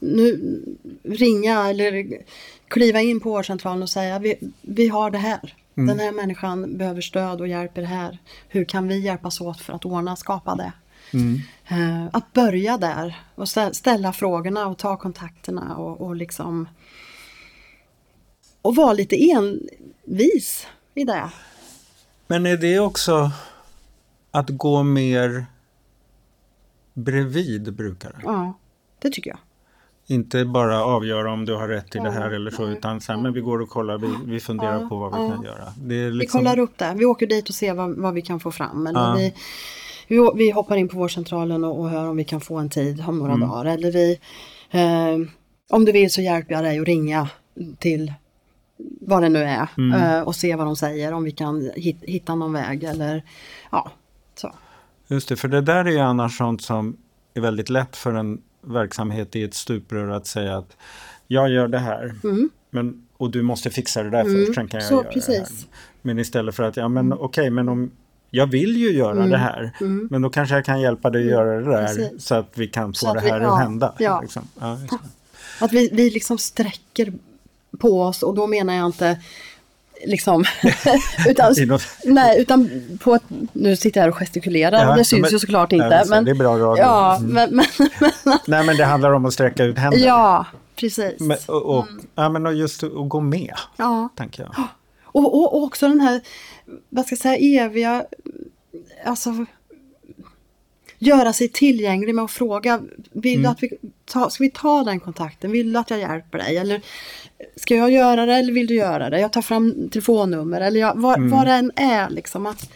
[0.00, 0.62] nu
[1.02, 2.22] ringa eller
[2.68, 5.54] kliva in på vårdcentralen och säga vi, vi har det här.
[5.76, 5.86] Mm.
[5.86, 8.18] Den här människan behöver stöd och hjälp i det här.
[8.48, 10.72] Hur kan vi hjälpas åt för att ordna, skapa det?
[11.12, 11.40] Mm.
[11.68, 16.68] Eh, att börja där och stä- ställa frågorna och ta kontakterna och, och liksom
[18.62, 21.30] och vara lite envis i det.
[22.26, 23.30] Men är det också
[24.30, 25.46] att gå mer
[26.94, 28.20] bredvid brukare?
[28.24, 28.58] Ja,
[28.98, 29.38] det tycker jag.
[30.10, 33.00] Inte bara avgöra om du har rätt till det här Ja, eller så nej, utan
[33.00, 35.30] sen, men vi går och kollar, vi, vi funderar Ja, på vad vi ja.
[35.34, 35.62] kan göra.
[35.64, 36.92] Är Vi liksom, kollar upp det.
[36.96, 38.86] Vi åker dit och ser vad, vad vi kan få fram.
[38.86, 39.14] Eller Ja.
[39.18, 39.34] vi,
[40.08, 43.04] vi, vi hoppar in på vårdcentralen och, och hör om vi kan få en tid
[43.08, 43.48] om några Mm.
[43.48, 43.64] dagar.
[43.64, 44.18] Eller vi,
[44.70, 45.28] eh,
[45.70, 47.28] om du vill så hjälper jag dig att ringa
[47.78, 48.12] till
[49.00, 50.00] vad det nu är Mm.
[50.02, 51.12] eh, och se vad de säger.
[51.12, 53.22] Om vi kan hit, hitta någon väg eller
[53.72, 53.90] ja.
[54.34, 54.52] Så.
[55.08, 56.96] Just det, för det där är ju annars sånt som
[57.34, 60.76] är väldigt lätt för en verksamhet i ett stuprör att säga att
[61.26, 62.14] jag gör det här
[62.70, 64.88] men, och du måste fixa det där först, sen kan jag Mm.
[64.88, 65.28] Så, göra det precis.
[65.36, 65.44] Mm.
[65.44, 65.66] här.
[66.02, 67.90] Men istället för att, ja men okej, men om
[68.30, 69.70] jag vill ju göra det här,
[70.10, 71.86] men då kanske jag kan hjälpa dig att göra det där Mm.
[71.96, 72.24] Precis.
[72.26, 73.94] så att vi kan få det vi- här ja, att hända.
[73.98, 74.20] ja.
[74.20, 74.42] Liksom.
[74.60, 74.98] Ja, det.
[75.64, 77.12] Att vi, vi liksom sträcker
[77.78, 79.20] på oss och då menar jag inte
[80.06, 80.44] liksom
[81.28, 81.54] utan,
[82.04, 82.70] nej, utan
[83.02, 85.98] på ett, nu sitter jag här och gestikulerar, Ja, det syns men- ju såklart inte.
[85.98, 86.78] visst, men, det är bra radio.
[86.84, 87.32] Ja, Mm.
[87.32, 87.64] men, men,
[88.46, 89.98] Nej men det handlar om att sträcka ut händer.
[89.98, 91.20] ja, precis.
[91.20, 92.04] Men, och, och, Mm.
[92.14, 94.08] ja, men och just att gå med, ja.
[94.16, 94.54] tänker jag.
[95.12, 96.20] Och, och, och också den här,
[96.88, 98.04] vad ska jag säga, eviga,
[99.06, 99.30] alltså
[101.00, 102.82] göra sig tillgänglig med att fråga,
[103.12, 103.70] vill du att vi
[104.04, 106.56] ta, ska vi ta den kontakten, vill du att jag hjälper dig?
[106.56, 106.82] Eller
[107.56, 109.20] ska jag göra det eller vill du göra det?
[109.20, 112.70] Jag tar fram telefonnummer eller jag, vad, vad det än är liksom att,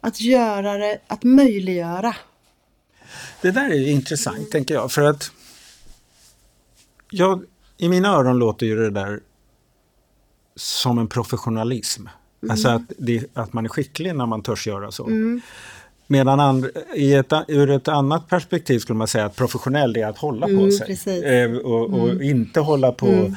[0.00, 2.16] att göra det, att möjliggöra.
[3.42, 4.92] Det där är intressant, tänker jag.
[4.92, 5.32] För att
[7.10, 7.44] jag,
[7.76, 9.20] i mina öron låter ju det där
[10.56, 12.06] som en professionalism.
[12.50, 15.08] Alltså att, det, att man är skicklig när man törs göra så.
[16.12, 20.18] Medan and, i ett, ur ett annat perspektiv skulle man säga att professionell är att
[20.18, 20.86] hålla på Mm, sig.
[20.86, 21.22] precis.
[21.24, 23.34] Eh, och, och inte hålla på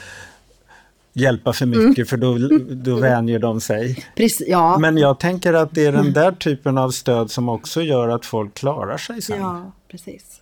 [1.13, 2.37] hjälpa för mycket för då,
[2.75, 4.05] då vänjer de sig.
[4.15, 7.81] Precis, ja, Men jag tänker att det är den där typen av stöd som också
[7.81, 9.39] gör att folk klarar sig sen.
[9.39, 10.41] ja, precis.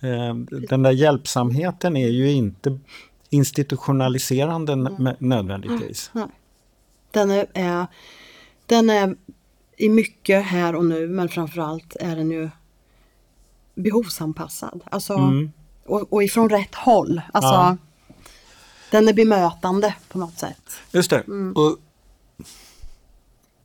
[0.00, 0.34] Eh,
[0.68, 2.78] Den där hjälpsamheten är ju inte
[3.30, 4.76] institutionaliserande
[5.18, 6.10] nödvändigtvis.
[7.10, 7.86] Den är, är,
[8.66, 9.16] den är
[9.80, 12.50] i mycket här och nu men framförallt är den ju
[13.74, 14.82] behovsanpassad.
[14.90, 15.32] Alltså,
[15.86, 17.20] och, och ifrån rätt håll.
[17.32, 17.76] Alltså, Ja.
[18.90, 20.80] Den är bemötande på något sätt.
[20.92, 21.24] Just det.
[21.54, 21.78] Och,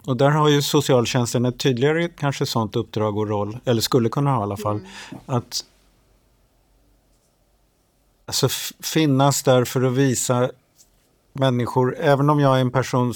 [0.06, 4.32] och där har ju socialtjänsten ett tydligare kanske sånt uppdrag och roll, eller skulle kunna
[4.32, 4.80] ha i alla fall,
[5.25, 5.65] att
[8.25, 8.49] alltså,
[8.80, 10.49] finnas där för att visa
[11.34, 13.13] människor, även om jag är en person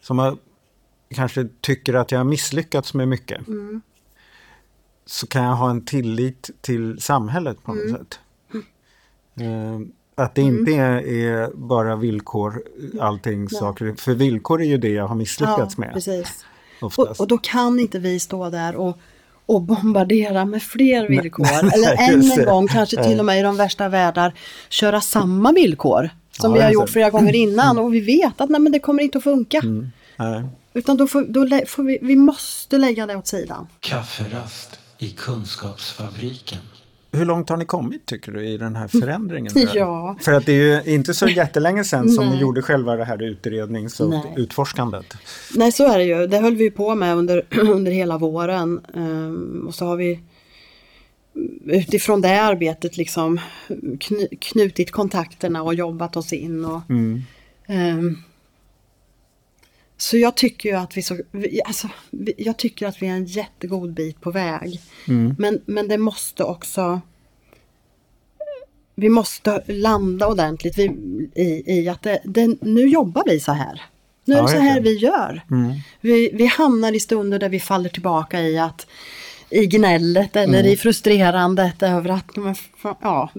[0.00, 0.36] som har,
[1.12, 3.40] kanske tycker att jag har misslyckats med mycket,
[5.06, 8.18] så kan jag ha en tillit till samhället på något sätt.
[9.40, 9.80] Eh,
[10.14, 12.62] Att det inte är, är bara villkor,
[13.00, 13.94] allting saker.
[13.98, 15.92] För villkor är ju det jag har misslyckats med.
[15.92, 16.44] precis.
[16.80, 18.98] Och, och då kan inte vi stå där och,
[19.46, 21.46] och bombardera med fler villkor.
[21.74, 24.34] Eller nej, än just en gång, kanske till och med i de värsta världar,
[24.68, 26.10] köra samma villkor.
[26.30, 28.78] Som Ja, vi har gjort flera gånger innan och vi vet att nej, men det
[28.78, 29.60] kommer inte att funka.
[30.16, 30.42] Nej.
[30.74, 33.66] Utan då får, då får vi, vi måste lägga det åt sidan.
[33.80, 36.58] Kafferast i Kunskapsfabriken.
[37.14, 39.52] Hur långt har ni kommit tycker du i den här förändringen?
[39.74, 40.16] Ja.
[40.20, 43.22] För att det är ju inte så jättelänge sedan som ni gjorde själva det här
[43.22, 44.34] utrednings och Nej.
[44.36, 45.14] utforskandet.
[45.54, 46.26] Nej, så är det ju.
[46.26, 48.80] Det höll vi på med under, under hela våren.
[48.94, 50.20] Ehm, och så har vi
[51.66, 53.40] utifrån det arbetet liksom
[54.40, 56.64] knutit kontakterna och jobbat oss in.
[56.64, 57.22] Och, Mm.
[57.66, 58.18] ehm,
[60.02, 61.18] så jag tycker ju att vi så,
[61.64, 61.88] alltså,
[62.36, 64.80] jag tycker att vi är en jättegod bit på väg.
[65.08, 65.34] Mm.
[65.38, 67.00] Men, men det måste också
[68.94, 70.84] vi måste landa ordentligt vi,
[71.34, 73.82] i, i att det, det, nu jobbar vi så här.
[74.24, 75.44] Nu är det så här vi gör.
[75.50, 75.72] Mm.
[76.00, 78.86] Vi, vi hamnar i stunder där vi faller tillbaka i att
[79.52, 80.72] i gnället eller Mm.
[80.72, 82.30] i frustrerandet över att
[83.02, 83.30] ja,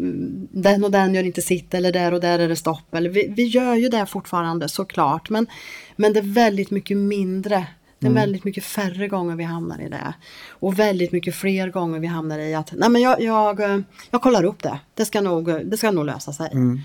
[0.52, 2.94] den och den gör inte sitt eller där och där är det stopp.
[2.96, 5.48] Eller vi, vi gör ju det fortfarande såklart men,
[5.96, 7.68] men det är väldigt mycket mindre.
[8.00, 8.22] Det är Mm.
[8.22, 10.14] väldigt mycket färre gånger vi hamnar i det.
[10.50, 14.44] Och väldigt mycket fler gånger vi hamnar i att nej men jag, jag, jag kollar
[14.44, 14.80] upp det.
[14.94, 16.50] Det ska nog, det ska nog lösa sig.
[16.52, 16.80] Mm.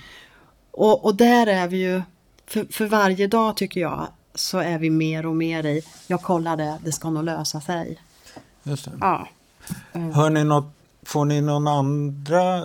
[0.71, 2.03] Och, och där är vi ju,
[2.47, 6.57] för, för varje dag tycker jag, så är vi mer och mer i, jag kollar
[6.57, 7.99] det, det ska nog lösa sig.
[8.69, 8.91] Just det.
[9.01, 9.29] Ja.
[9.93, 12.65] Hör ni något, får ni någon andra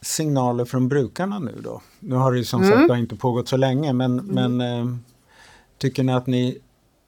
[0.00, 1.82] signaler från brukarna nu då?
[2.00, 2.88] Nu har det ju som Mm.
[2.88, 4.86] sagt inte pågått så länge men, men eh,
[5.78, 6.58] tycker ni att ni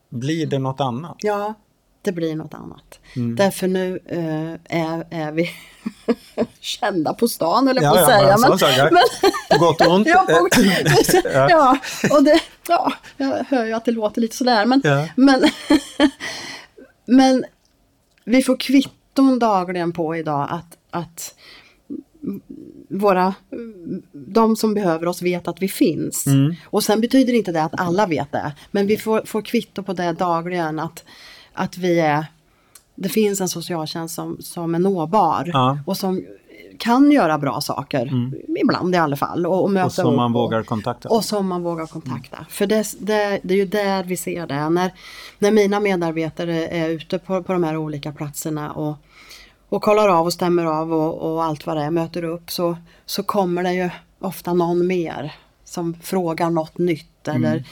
[0.08, 1.16] blir det något annat?
[1.18, 1.54] Ja,
[2.02, 2.98] det blir något annat.
[3.16, 3.36] Mm.
[3.36, 5.50] Därför nu eh, är, är vi
[6.60, 8.36] kända på stan, eller på Ja, att ja, säga.
[8.38, 9.02] men Men, sagt, men,
[9.58, 10.06] På gott och ont?
[10.10, 10.48] ja, på,
[11.50, 11.78] ja,
[12.16, 14.66] och det, ja, jag hör ju att det låter lite sådär.
[14.66, 15.06] Men, Ja.
[15.16, 15.42] men,
[17.06, 17.44] men
[18.28, 21.34] vi får kvitton dagligen på idag att, att
[22.88, 23.34] våra,
[24.12, 26.26] de som behöver oss vet att vi finns.
[26.26, 26.54] Mm.
[26.64, 28.52] Och sen betyder inte det att alla vet det.
[28.70, 31.04] Men vi får, får kvitto på det dagligen att,
[31.52, 32.26] att vi är,
[32.94, 35.50] det finns en socialtjänst som, som är nåbar.
[35.52, 35.78] Ja.
[35.86, 36.24] Och som
[36.78, 38.30] kan göra bra saker,
[38.62, 39.46] ibland i alla fall.
[39.46, 41.08] Och, och, möta Och som man vågar kontakta?
[41.08, 42.46] och som man vågar kontakta.
[42.48, 44.68] För det, det, det är ju där vi ser det.
[44.68, 44.92] När,
[45.38, 48.96] när mina medarbetare är ute på, på de här olika platserna och,
[49.68, 52.76] och kollar av och stämmer av och, och allt vad det är, möter upp så,
[53.06, 57.64] så kommer det ju ofta någon mer som frågar något nytt eller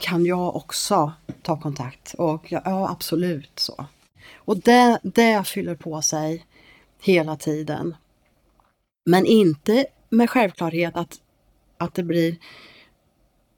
[0.00, 2.14] kan jag också ta kontakt?
[2.18, 3.86] Och ja absolut så.
[4.34, 6.46] Och det, det fyller på sig
[7.00, 7.94] hela tiden.
[9.04, 11.16] Men inte med självklarhet att,
[11.78, 12.36] att det blir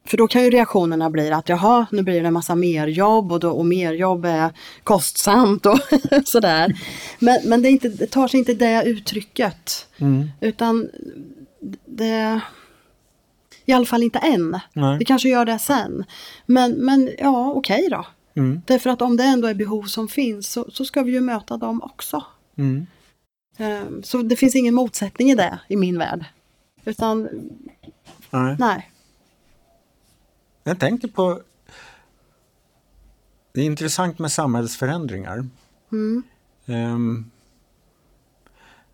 [0.06, 3.32] för då kan ju reaktionerna bli att jaha, nu blir det en massa mer jobb
[3.32, 4.52] och, då, och mer jobb är
[4.82, 5.78] kostsamt och
[6.24, 6.80] sådär.
[7.18, 9.88] Men, men det, inte, det tar sig inte det uttrycket.
[9.98, 10.30] Mm.
[10.40, 10.88] Utan
[11.86, 12.40] det...
[13.66, 14.60] I alla fall inte än.
[14.72, 14.98] Nej.
[14.98, 16.04] Det kanske gör det sen.
[16.46, 18.06] Men, men ja, okej då.
[18.36, 18.62] Mm.
[18.66, 21.56] Därför att om det ändå är behov som finns så, så ska vi ju möta
[21.56, 22.24] dem också.
[22.58, 22.86] Mm.
[23.56, 26.24] Ehm, Så det finns ingen motsättning i det i min värld.
[26.84, 27.28] Utan
[28.30, 28.56] Nej.
[28.58, 28.90] nej.
[30.64, 31.40] Jag tänker på...
[33.52, 35.46] Det är intressant med samhällsförändringar.
[35.92, 36.22] Mm.
[36.66, 37.30] Ehm,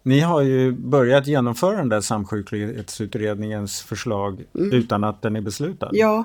[0.03, 5.87] ni har ju börjat genomföra den där samsjuklighetsutredningens förslag utan att den är beslutad.
[5.87, 6.01] Mm.
[6.01, 6.25] Ja,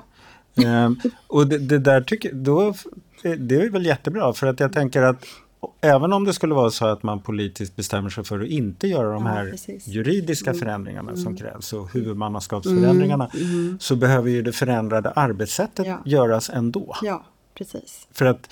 [0.64, 0.96] Ehm,
[1.26, 2.74] och det, det där tycker då,
[3.22, 5.24] det är väl jättebra för att jag tänker att
[5.80, 9.12] även om det skulle vara så att man politiskt bestämmer sig för att inte göra
[9.12, 9.86] de Ja, här precis.
[9.86, 13.30] juridiska förändringarna som krävs och huvudmannaskapsförändringarna
[13.80, 15.98] så behöver ju det förändrade arbetssättet Ja.
[16.04, 16.96] göras ändå.
[17.02, 17.24] ja,
[17.54, 18.06] precis.
[18.12, 18.50] För att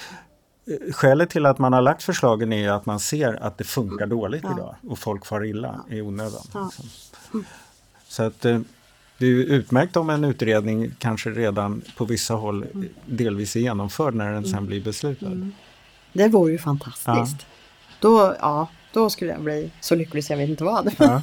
[0.67, 4.07] eh, skälet till att man har lagt förslagen är att man ser att det funkar
[4.07, 4.53] dåligt Ja.
[4.57, 6.43] idag och folk far illa i onödan.
[6.55, 6.71] Ja.
[6.79, 7.45] Liksom.
[8.09, 8.61] Så att eh,
[9.19, 12.65] det är ju utmärkt om en utredning kanske redan på vissa håll
[13.07, 15.31] delvis är genomförd när den sen blir beslutad.
[16.15, 17.47] Det vore ju fantastiskt.
[18.01, 20.95] Då, ja, då skulle jag bli så lycklig så jag vet inte vad.
[20.99, 21.21] Ja.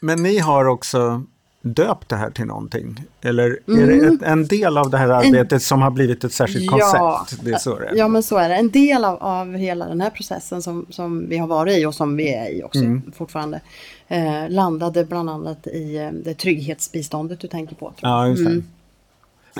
[0.00, 1.24] Men ni har också
[1.62, 3.04] döpt det här till någonting?
[3.20, 6.70] Eller är det ett, en del av det här arbetet som har blivit ett särskilt
[6.70, 7.44] koncept?
[7.44, 7.94] Det är så det är.
[7.96, 8.54] Ja, men så är det.
[8.54, 11.94] En del av, av hela den här processen som, som vi har varit i och
[11.94, 13.12] som vi är i också Mm.
[13.16, 13.60] fortfarande
[14.08, 17.92] eh, landade bland annat i eh, det trygghetsbiståndet du tänker på.
[18.00, 18.46] Ja, just.
[18.46, 18.64] Mm.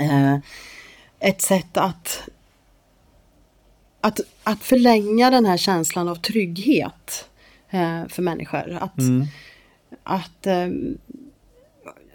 [0.00, 0.38] Eh,
[1.20, 2.22] ett sätt att,
[4.00, 7.28] att, att förlänga den här känslan av trygghet
[7.70, 8.78] eh, för människor.
[8.80, 9.26] Att, Mm.
[10.02, 10.66] att eh,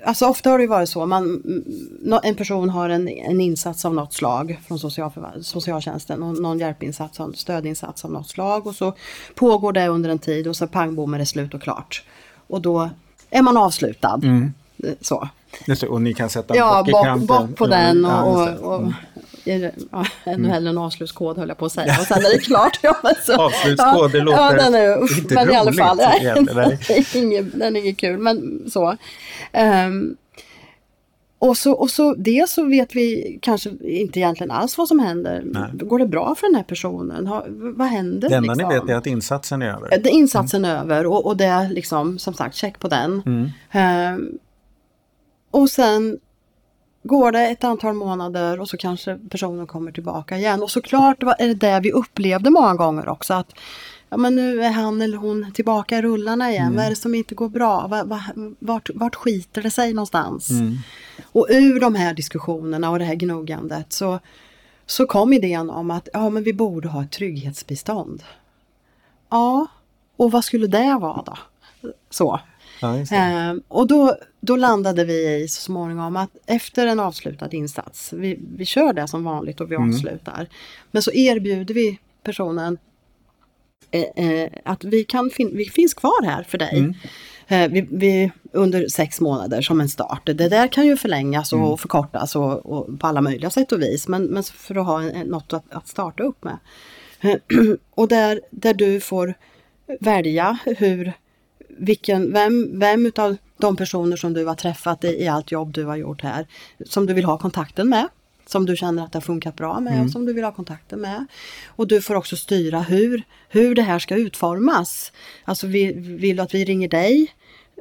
[0.07, 3.85] Alltså ofta har det ju varit så, man, mm, en person har en, en insats
[3.85, 4.79] av något slag från
[5.43, 8.93] socialtjänsten, någon, någon hjälpinsats, stödinsats av något slag och så
[9.35, 12.03] pågår det under en tid och så pang bom är det slut och klart.
[12.47, 12.89] Och då
[13.29, 14.21] är man avslutad.
[14.83, 15.27] Eh, Så.
[15.89, 17.27] Och ni kan sätta Ja, bock i kanten.
[17.27, 18.93] bock på den och, och, och, Mm.
[19.91, 21.95] Ja, ännu hellre en avslutskod höll jag på att säga.
[21.99, 22.79] Och sen är det klart.
[22.83, 25.97] Ja, så, Avslutskod, det låter ja, den är, usch, inte men i alla roligt fall.
[25.97, 26.45] nej, nej.
[26.45, 28.97] den, är inget, är kul, men så.
[29.51, 30.15] Ehm,
[31.39, 35.43] och så, och så det så vet vi kanske inte egentligen alls vad som händer.
[35.45, 35.69] Nej.
[35.73, 37.27] Går det bra för den här personen?
[37.27, 38.29] Har, vad händer?
[38.29, 38.69] Det enda liksom?
[38.69, 39.89] ni vet är att insatsen är över.
[39.89, 43.21] Det är insatsen över och, och det är liksom som sagt check på den.
[43.25, 43.49] Mm.
[43.71, 44.37] Ehm,
[45.51, 46.17] och sen
[47.07, 50.63] går det ett antal månader och så kanske personen kommer tillbaka igen.
[50.63, 53.33] Och såklart är det det vi upplevde många gånger också.
[53.33, 53.53] att
[54.09, 56.63] ja, men nu är han eller hon tillbaka i rullarna igen.
[56.63, 56.75] Mm.
[56.75, 58.03] Vad är det som inte går bra?
[58.59, 60.49] Vart, vart skiter det sig någonstans?
[60.49, 60.77] Mm.
[61.31, 64.19] Och ur de här diskussionerna och det här gnuggandet så,
[64.85, 68.23] så kom idén om att ja, men vi borde ha ett trygghetsbistånd.
[69.29, 69.67] Ja,
[70.17, 71.37] och vad skulle det vara då?
[72.09, 72.39] Så.
[72.79, 78.13] Ja, eh, och då, då landade vi i så småningom att efter en avslutad insats,
[78.13, 79.89] vi, vi kör det som vanligt och vi mm.
[79.89, 80.47] avslutar.
[80.91, 82.77] Men så erbjuder vi personen
[83.91, 86.77] eh, eh, att vi, kan fin vi finns kvar här för dig.
[86.77, 86.93] Mm.
[87.47, 90.21] Eh, vi, vi, under sex månader som en start.
[90.25, 91.77] Det där kan ju förlängas och mm.
[91.77, 94.07] förkortas och, och, på alla möjliga sätt och vis.
[94.07, 96.57] Men, men för att ha en, något att, att starta upp med.
[97.95, 99.33] och där, där du får
[99.99, 101.13] välja hur,
[101.77, 105.85] vilken, vem, vem utav de personer som du har träffat i, i allt jobb du
[105.85, 106.47] har gjort här,
[106.85, 108.07] som du vill ha kontakten med
[108.49, 110.05] som du känner att det har funkat bra med mm.
[110.05, 111.25] och som du vill ha kontakter med.
[111.67, 115.11] Och du får också styra hur, hur det här ska utformas.
[115.43, 117.33] Alltså vill, vill du att vi ringer dig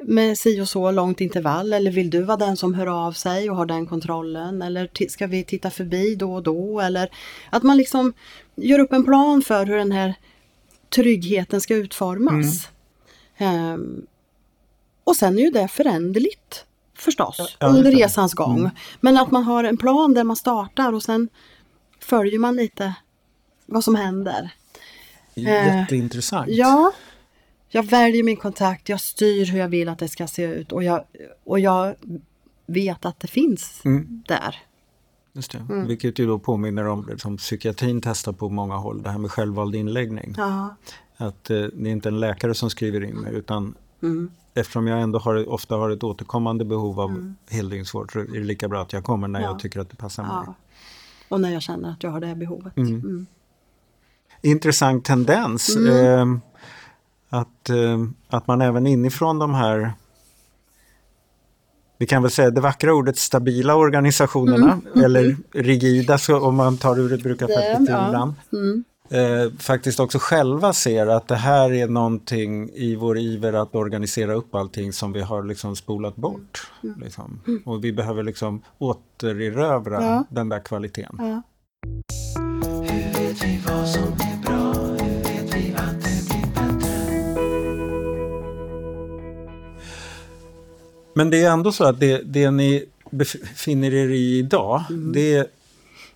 [0.03, 3.49] med si och så långt intervall eller vill du vara den som hör av sig
[3.49, 7.09] och har den kontrollen eller ska vi titta förbi då och då eller
[7.49, 8.13] att man liksom
[8.55, 10.13] gör upp en plan för hur den här
[10.89, 12.33] tryggheten ska utformas.
[12.33, 12.76] Mm.
[13.39, 14.05] Um,
[15.03, 18.59] och sen är ju det föränderligt förstås ja, under resans gång.
[18.59, 18.71] Mm.
[18.99, 21.29] Men att man har en plan där man startar och sen
[21.99, 22.93] följer man lite
[23.65, 24.53] vad som händer.
[25.33, 26.47] Jätteintressant.
[26.47, 26.91] Uh, ja.
[27.69, 30.83] Jag väljer min kontakt, jag styr hur jag vill att det ska se ut och
[30.83, 31.03] jag,
[31.43, 31.95] och jag
[32.65, 34.23] vet att det finns mm.
[34.27, 34.55] där.
[35.33, 35.57] Just det.
[35.57, 35.87] Mm.
[35.87, 39.31] Vilket ju då påminner om det som psykiatrin testar på många håll, det här med
[39.31, 40.35] självvald inläggning.
[40.37, 40.75] Aha.
[41.17, 44.31] Att eh, det är inte en läkare som skriver in mig utan mm.
[44.53, 47.35] eftersom jag ändå har, ofta har ett återkommande behov av mm.
[47.49, 49.45] heldygnsvård så är det lika bra att jag kommer när ja.
[49.45, 50.31] jag tycker att det passar mig.
[50.31, 50.53] Ja.
[51.29, 52.77] Och när jag känner att jag har det behovet.
[52.77, 52.93] Mm.
[52.93, 53.25] Mm.
[54.41, 55.75] Intressant tendens.
[55.75, 56.25] Eh,
[57.29, 59.93] att, eh, att man även inifrån de här
[61.97, 65.43] vi kan väl säga det vackra ordet stabila organisationerna mm, eller mm.
[65.51, 68.07] rigida så om man tar ur ett brukarperspektiv ja.
[68.07, 68.33] ibland.
[68.53, 68.83] Mm.
[69.09, 74.33] Eh, faktiskt också själva ser att det här är någonting i vår iver att organisera
[74.33, 76.71] upp allting som vi har liksom spolat bort.
[76.83, 76.99] Mm.
[76.99, 77.41] Liksom.
[77.47, 77.61] Mm.
[77.65, 80.23] Och vi behöver liksom återerövra ja.
[80.29, 81.15] den där kvaliteten.
[81.19, 81.41] Ja.
[82.89, 84.73] Hur vet vi vad som är bra?
[84.73, 86.93] Hur vet vi att det blir bättre?
[91.13, 95.13] Men det är ändå så att det, det ni befinner er i idag, mm.
[95.13, 95.56] det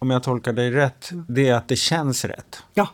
[0.02, 1.26] om jag tolkar dig rätt, mm.
[1.30, 2.64] det är att det känns rätt.
[2.74, 2.90] Ja.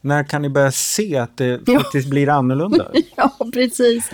[0.00, 1.80] När kan ni börja se att det ja.
[1.80, 2.90] faktiskt blir annorlunda?
[3.16, 4.10] ja, precis.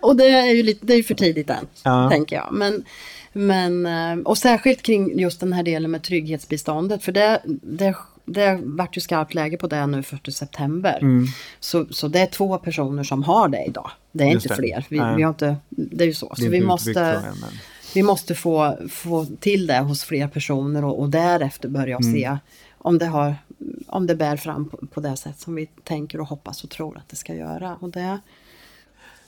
[0.00, 2.10] Och det är ju lite, det är för tidigt än, ja.
[2.10, 2.48] tänker jag.
[2.52, 2.84] Men,
[3.32, 8.60] men, eh, och särskilt kring just den här delen med trygghetsbiståndet, för det, det det
[8.62, 10.98] vart ju skarpt läge på det nu 1 september.
[11.02, 11.26] Mm.
[11.60, 13.90] Så, så det är två personer som har det idag.
[14.12, 14.68] Det är Just inte det.
[14.68, 14.86] fler.
[14.88, 16.34] Vi, vi, har inte, det är ju så.
[16.36, 17.22] Så vi måste,
[17.94, 22.14] vi måste få, få till det hos fler personer och, och därefter börja mm.
[22.14, 22.38] se
[22.78, 23.34] om det, har,
[23.86, 26.96] om det bär fram på, på, det sätt som vi tänker och hoppas och tror
[26.96, 27.76] att det ska göra.
[27.80, 28.18] Och det,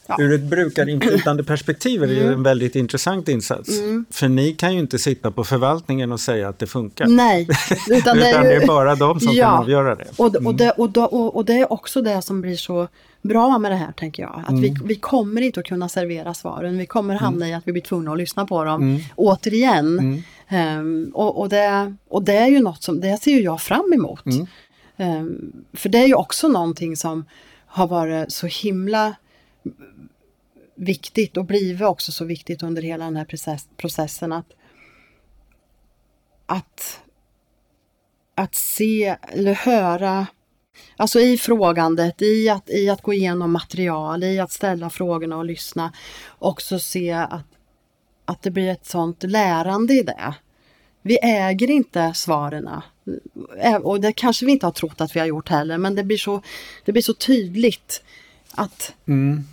[0.07, 0.17] Ja.
[0.19, 2.27] Ur ett brukarinflytande perspektiv är det mm.
[2.27, 3.79] ju en väldigt intressant insats.
[3.79, 4.05] Mm.
[4.11, 7.07] För ni kan ju inte sitta på förvaltningen och säga att det funkar.
[7.07, 7.49] Nej,
[7.91, 8.49] utan, det, är, ju...
[8.49, 9.45] det är bara de som ja.
[9.45, 10.07] kan avgöra det.
[10.17, 12.89] Och, och, det och, och, och, det är också det som blir så
[13.23, 14.43] bra med det här tänker jag.
[14.45, 14.63] Att mm.
[14.63, 16.79] vi, vi kommer inte att kunna servera svaren.
[16.79, 17.49] Vi kommer hamna mm.
[17.49, 19.01] i att vi blir tvungna att lyssna på dem mm.
[19.17, 20.23] återigen.
[20.51, 24.27] Um, och, och, det, och det är ju något som, det ser jag fram emot.
[24.97, 27.25] Um, för det är ju också någonting som
[27.67, 29.15] har varit så himla
[30.83, 34.47] viktigt och blivit också så viktigt under hela den här process, processen att,
[36.47, 37.01] att,
[38.35, 40.27] att se eller höra
[40.97, 45.45] Alltså i frågandet, i att, i att gå igenom material, i att ställa frågorna och
[45.45, 45.93] lyssna.
[46.39, 47.47] Också se att,
[48.25, 50.35] att det blir ett sånt lärande i det.
[51.03, 52.69] Vi äger inte svaren.
[53.83, 56.19] Och det kanske vi inte har trott att vi har gjort heller, men det blir
[56.19, 56.43] så,
[56.85, 58.03] det blir så tydligt
[58.55, 59.45] att mm.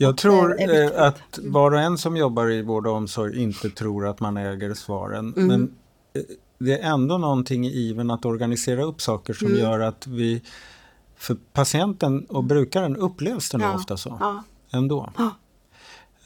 [0.00, 4.06] Jag tror eh, att var och en som jobbar i vård och omsorg inte tror
[4.06, 5.34] att man äger svaren.
[5.36, 5.46] Mm.
[5.46, 5.74] Men
[6.14, 6.22] eh,
[6.58, 9.60] det är ändå någonting i iven att organisera upp saker som mm.
[9.60, 10.42] gör att vi
[11.16, 13.74] för patienten och brukaren upplevs det ja.
[13.74, 14.16] ofta så.
[14.20, 14.44] Ja.
[14.70, 15.12] Ändå.
[15.16, 15.30] Ja.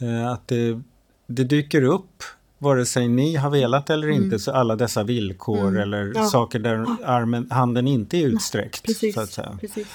[0.06, 0.80] Eh, att det,
[1.26, 2.22] det, dyker upp
[2.58, 4.24] vare sig ni har velat eller mm.
[4.24, 5.82] inte, så alla dessa villkor mm.
[5.82, 8.82] eller saker där armen, handen inte är utsträckt.
[8.82, 9.14] Precis.
[9.14, 9.58] Så att säga.
[9.60, 9.88] Precis.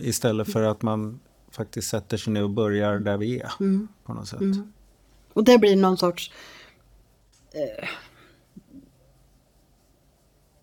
[0.00, 1.20] Istället för att man
[1.56, 3.52] faktiskt sätter sig ner och börjar där vi är.
[3.60, 3.88] Mm.
[4.04, 4.40] På något sätt.
[4.40, 4.72] Mm.
[5.32, 6.32] Och det blir någon sorts
[7.52, 7.88] eh,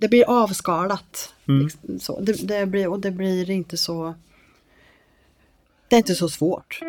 [0.04, 1.34] det blir avskalat.
[1.46, 2.20] Liksom, så.
[2.20, 4.16] Det, det blir, och det blir inte så...
[5.88, 6.80] Det är inte så svårt.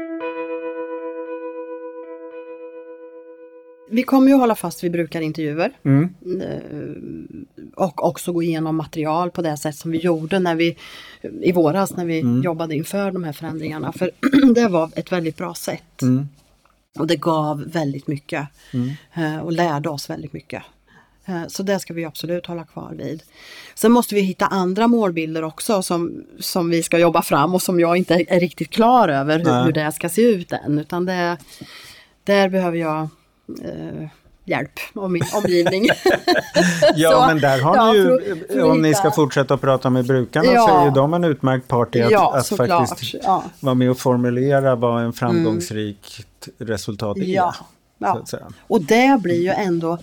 [3.90, 5.72] Vi kommer ju hålla fast vid brukarintervjuer.
[6.42, 10.76] Eh, Och också gå igenom material på det sätt som vi gjorde när vi,
[11.42, 13.92] i våras när vi jobbade inför de här förändringarna.
[13.92, 14.10] För
[14.54, 16.02] det var ett väldigt bra sätt.
[16.98, 18.48] Och det gav väldigt mycket.
[19.16, 20.62] eh, Och lärde oss väldigt mycket.
[21.26, 23.22] Eh, Så det ska vi absolut hålla kvar vid.
[23.74, 27.80] Sen måste vi hitta andra målbilder också som, som vi ska jobba fram och som
[27.80, 30.78] jag inte är riktigt klar över hur, hur det ska se ut än.
[30.78, 31.36] Utan det,
[32.24, 33.08] där behöver jag
[33.64, 34.08] eh,
[34.44, 35.86] hjälp av min omgivning.
[36.96, 39.54] Ja, Så, men där har ja, ni ju, för- för om ni hitta- ska fortsätta
[39.54, 40.80] att prata med brukarna så Ja.
[40.80, 43.38] är ju de en utmärkt part i att, Ja, att faktiskt Ja.
[43.38, 43.50] Mm.
[43.60, 47.22] vara med och formulera vad en framgångsrikt resultat är.
[47.22, 47.54] Ja,
[48.24, 49.98] Så och det blir ju ändå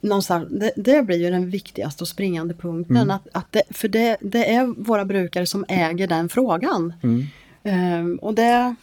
[0.00, 2.96] någonstans, det, det blir ju den viktigaste och springande punkten.
[2.96, 3.10] Mm.
[3.10, 6.92] Att, att det, för det, det är våra brukare som äger den frågan.
[7.02, 7.26] Mm.
[7.62, 8.74] Ehm, och det,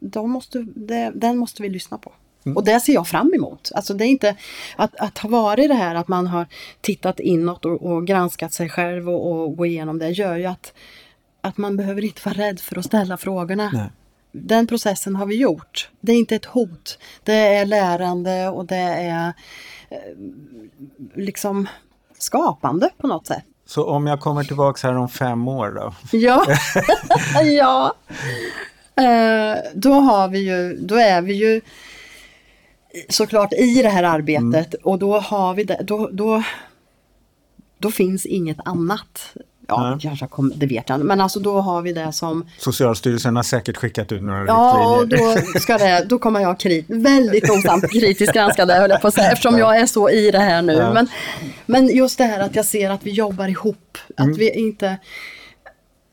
[0.00, 2.12] de måste, det, den måste vi lyssna på.
[2.48, 2.56] Mm.
[2.56, 3.72] Och det ser jag fram emot.
[3.74, 4.36] Alltså det är inte
[4.76, 6.46] att, att ha varit det här att man har
[6.80, 10.72] tittat inåt och, och granskat sig själv och, och gå igenom det gör ju att,
[11.40, 13.70] att man behöver inte vara rädd för att ställa frågorna.
[13.72, 13.90] Nej.
[14.32, 15.90] Den processen har vi gjort.
[16.00, 16.98] Det är inte ett hot.
[17.24, 19.32] Det är lärande och det är
[19.90, 19.98] eh,
[21.14, 21.68] liksom
[22.18, 23.44] skapande på något sätt.
[23.66, 25.94] Så om jag kommer tillbaka här om fem år då?
[26.18, 26.46] Ja,
[27.42, 27.94] ja.
[28.96, 31.60] Eh, då har vi ju, då är vi ju
[33.08, 36.42] såklart i det här arbetet och då har vi det, då, då,
[37.78, 39.32] då finns inget annat.
[39.70, 39.98] Ja, Nej.
[40.02, 43.42] kanske kom, det vet jag inte, men alltså då har vi det som Socialstyrelsen har
[43.42, 45.52] säkert skickat ut några Ja, och riktlinjer.
[45.54, 49.08] då, ska det, då kommer jag krit, väldigt nogsamt kritiskt granska det höll jag på
[49.08, 50.72] att säga, eftersom jag är så i det här nu.
[50.72, 50.92] Ja.
[50.92, 51.08] Men,
[51.66, 54.32] men just det här att jag ser att vi jobbar ihop, Mm.
[54.32, 54.96] att vi inte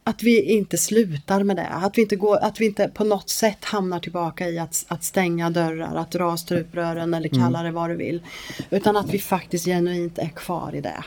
[0.07, 3.29] att vi inte slutar med det, att vi inte, går, att vi inte på något
[3.29, 7.89] sätt hamnar tillbaka i att, att stänga dörrar, att dra struprören eller kalla det vad
[7.89, 8.21] du vill.
[8.69, 11.03] Utan att vi faktiskt genuint är kvar i det.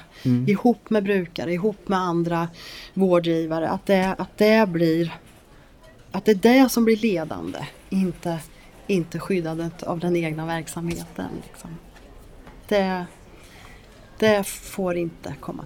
[0.46, 2.48] Ihop med brukare, ihop med andra
[2.94, 5.12] vårdgivare, att det, att det blir
[6.10, 7.58] att det är det som blir ledande,
[7.90, 8.38] inte,
[8.86, 11.30] inte skyddandet av den egna verksamheten.
[11.46, 11.70] Liksom.
[12.68, 13.06] Det,
[14.18, 15.64] det får inte komma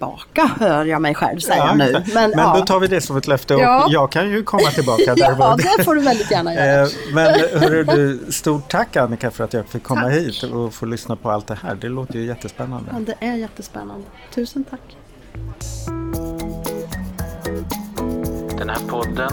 [0.00, 1.92] tillbaka, hör jag mig själv säga Ja, nu.
[1.92, 2.54] Men, Men ja.
[2.58, 3.86] då tar vi det som ett löfte och Ja.
[3.90, 5.14] jag kan ju komma tillbaka.
[5.14, 6.82] där ja, det får du väldigt gärna göra.
[6.82, 7.26] Eh, Men
[7.60, 10.12] hörru du, stort tack Annika för att jag fick komma Tack.
[10.12, 11.74] hit och få lyssna på allt det här.
[11.74, 12.90] Det låter ju jättespännande.
[12.92, 14.06] Ja, det är jättespännande.
[14.34, 14.80] Tusen tack.
[18.58, 19.32] Den här podden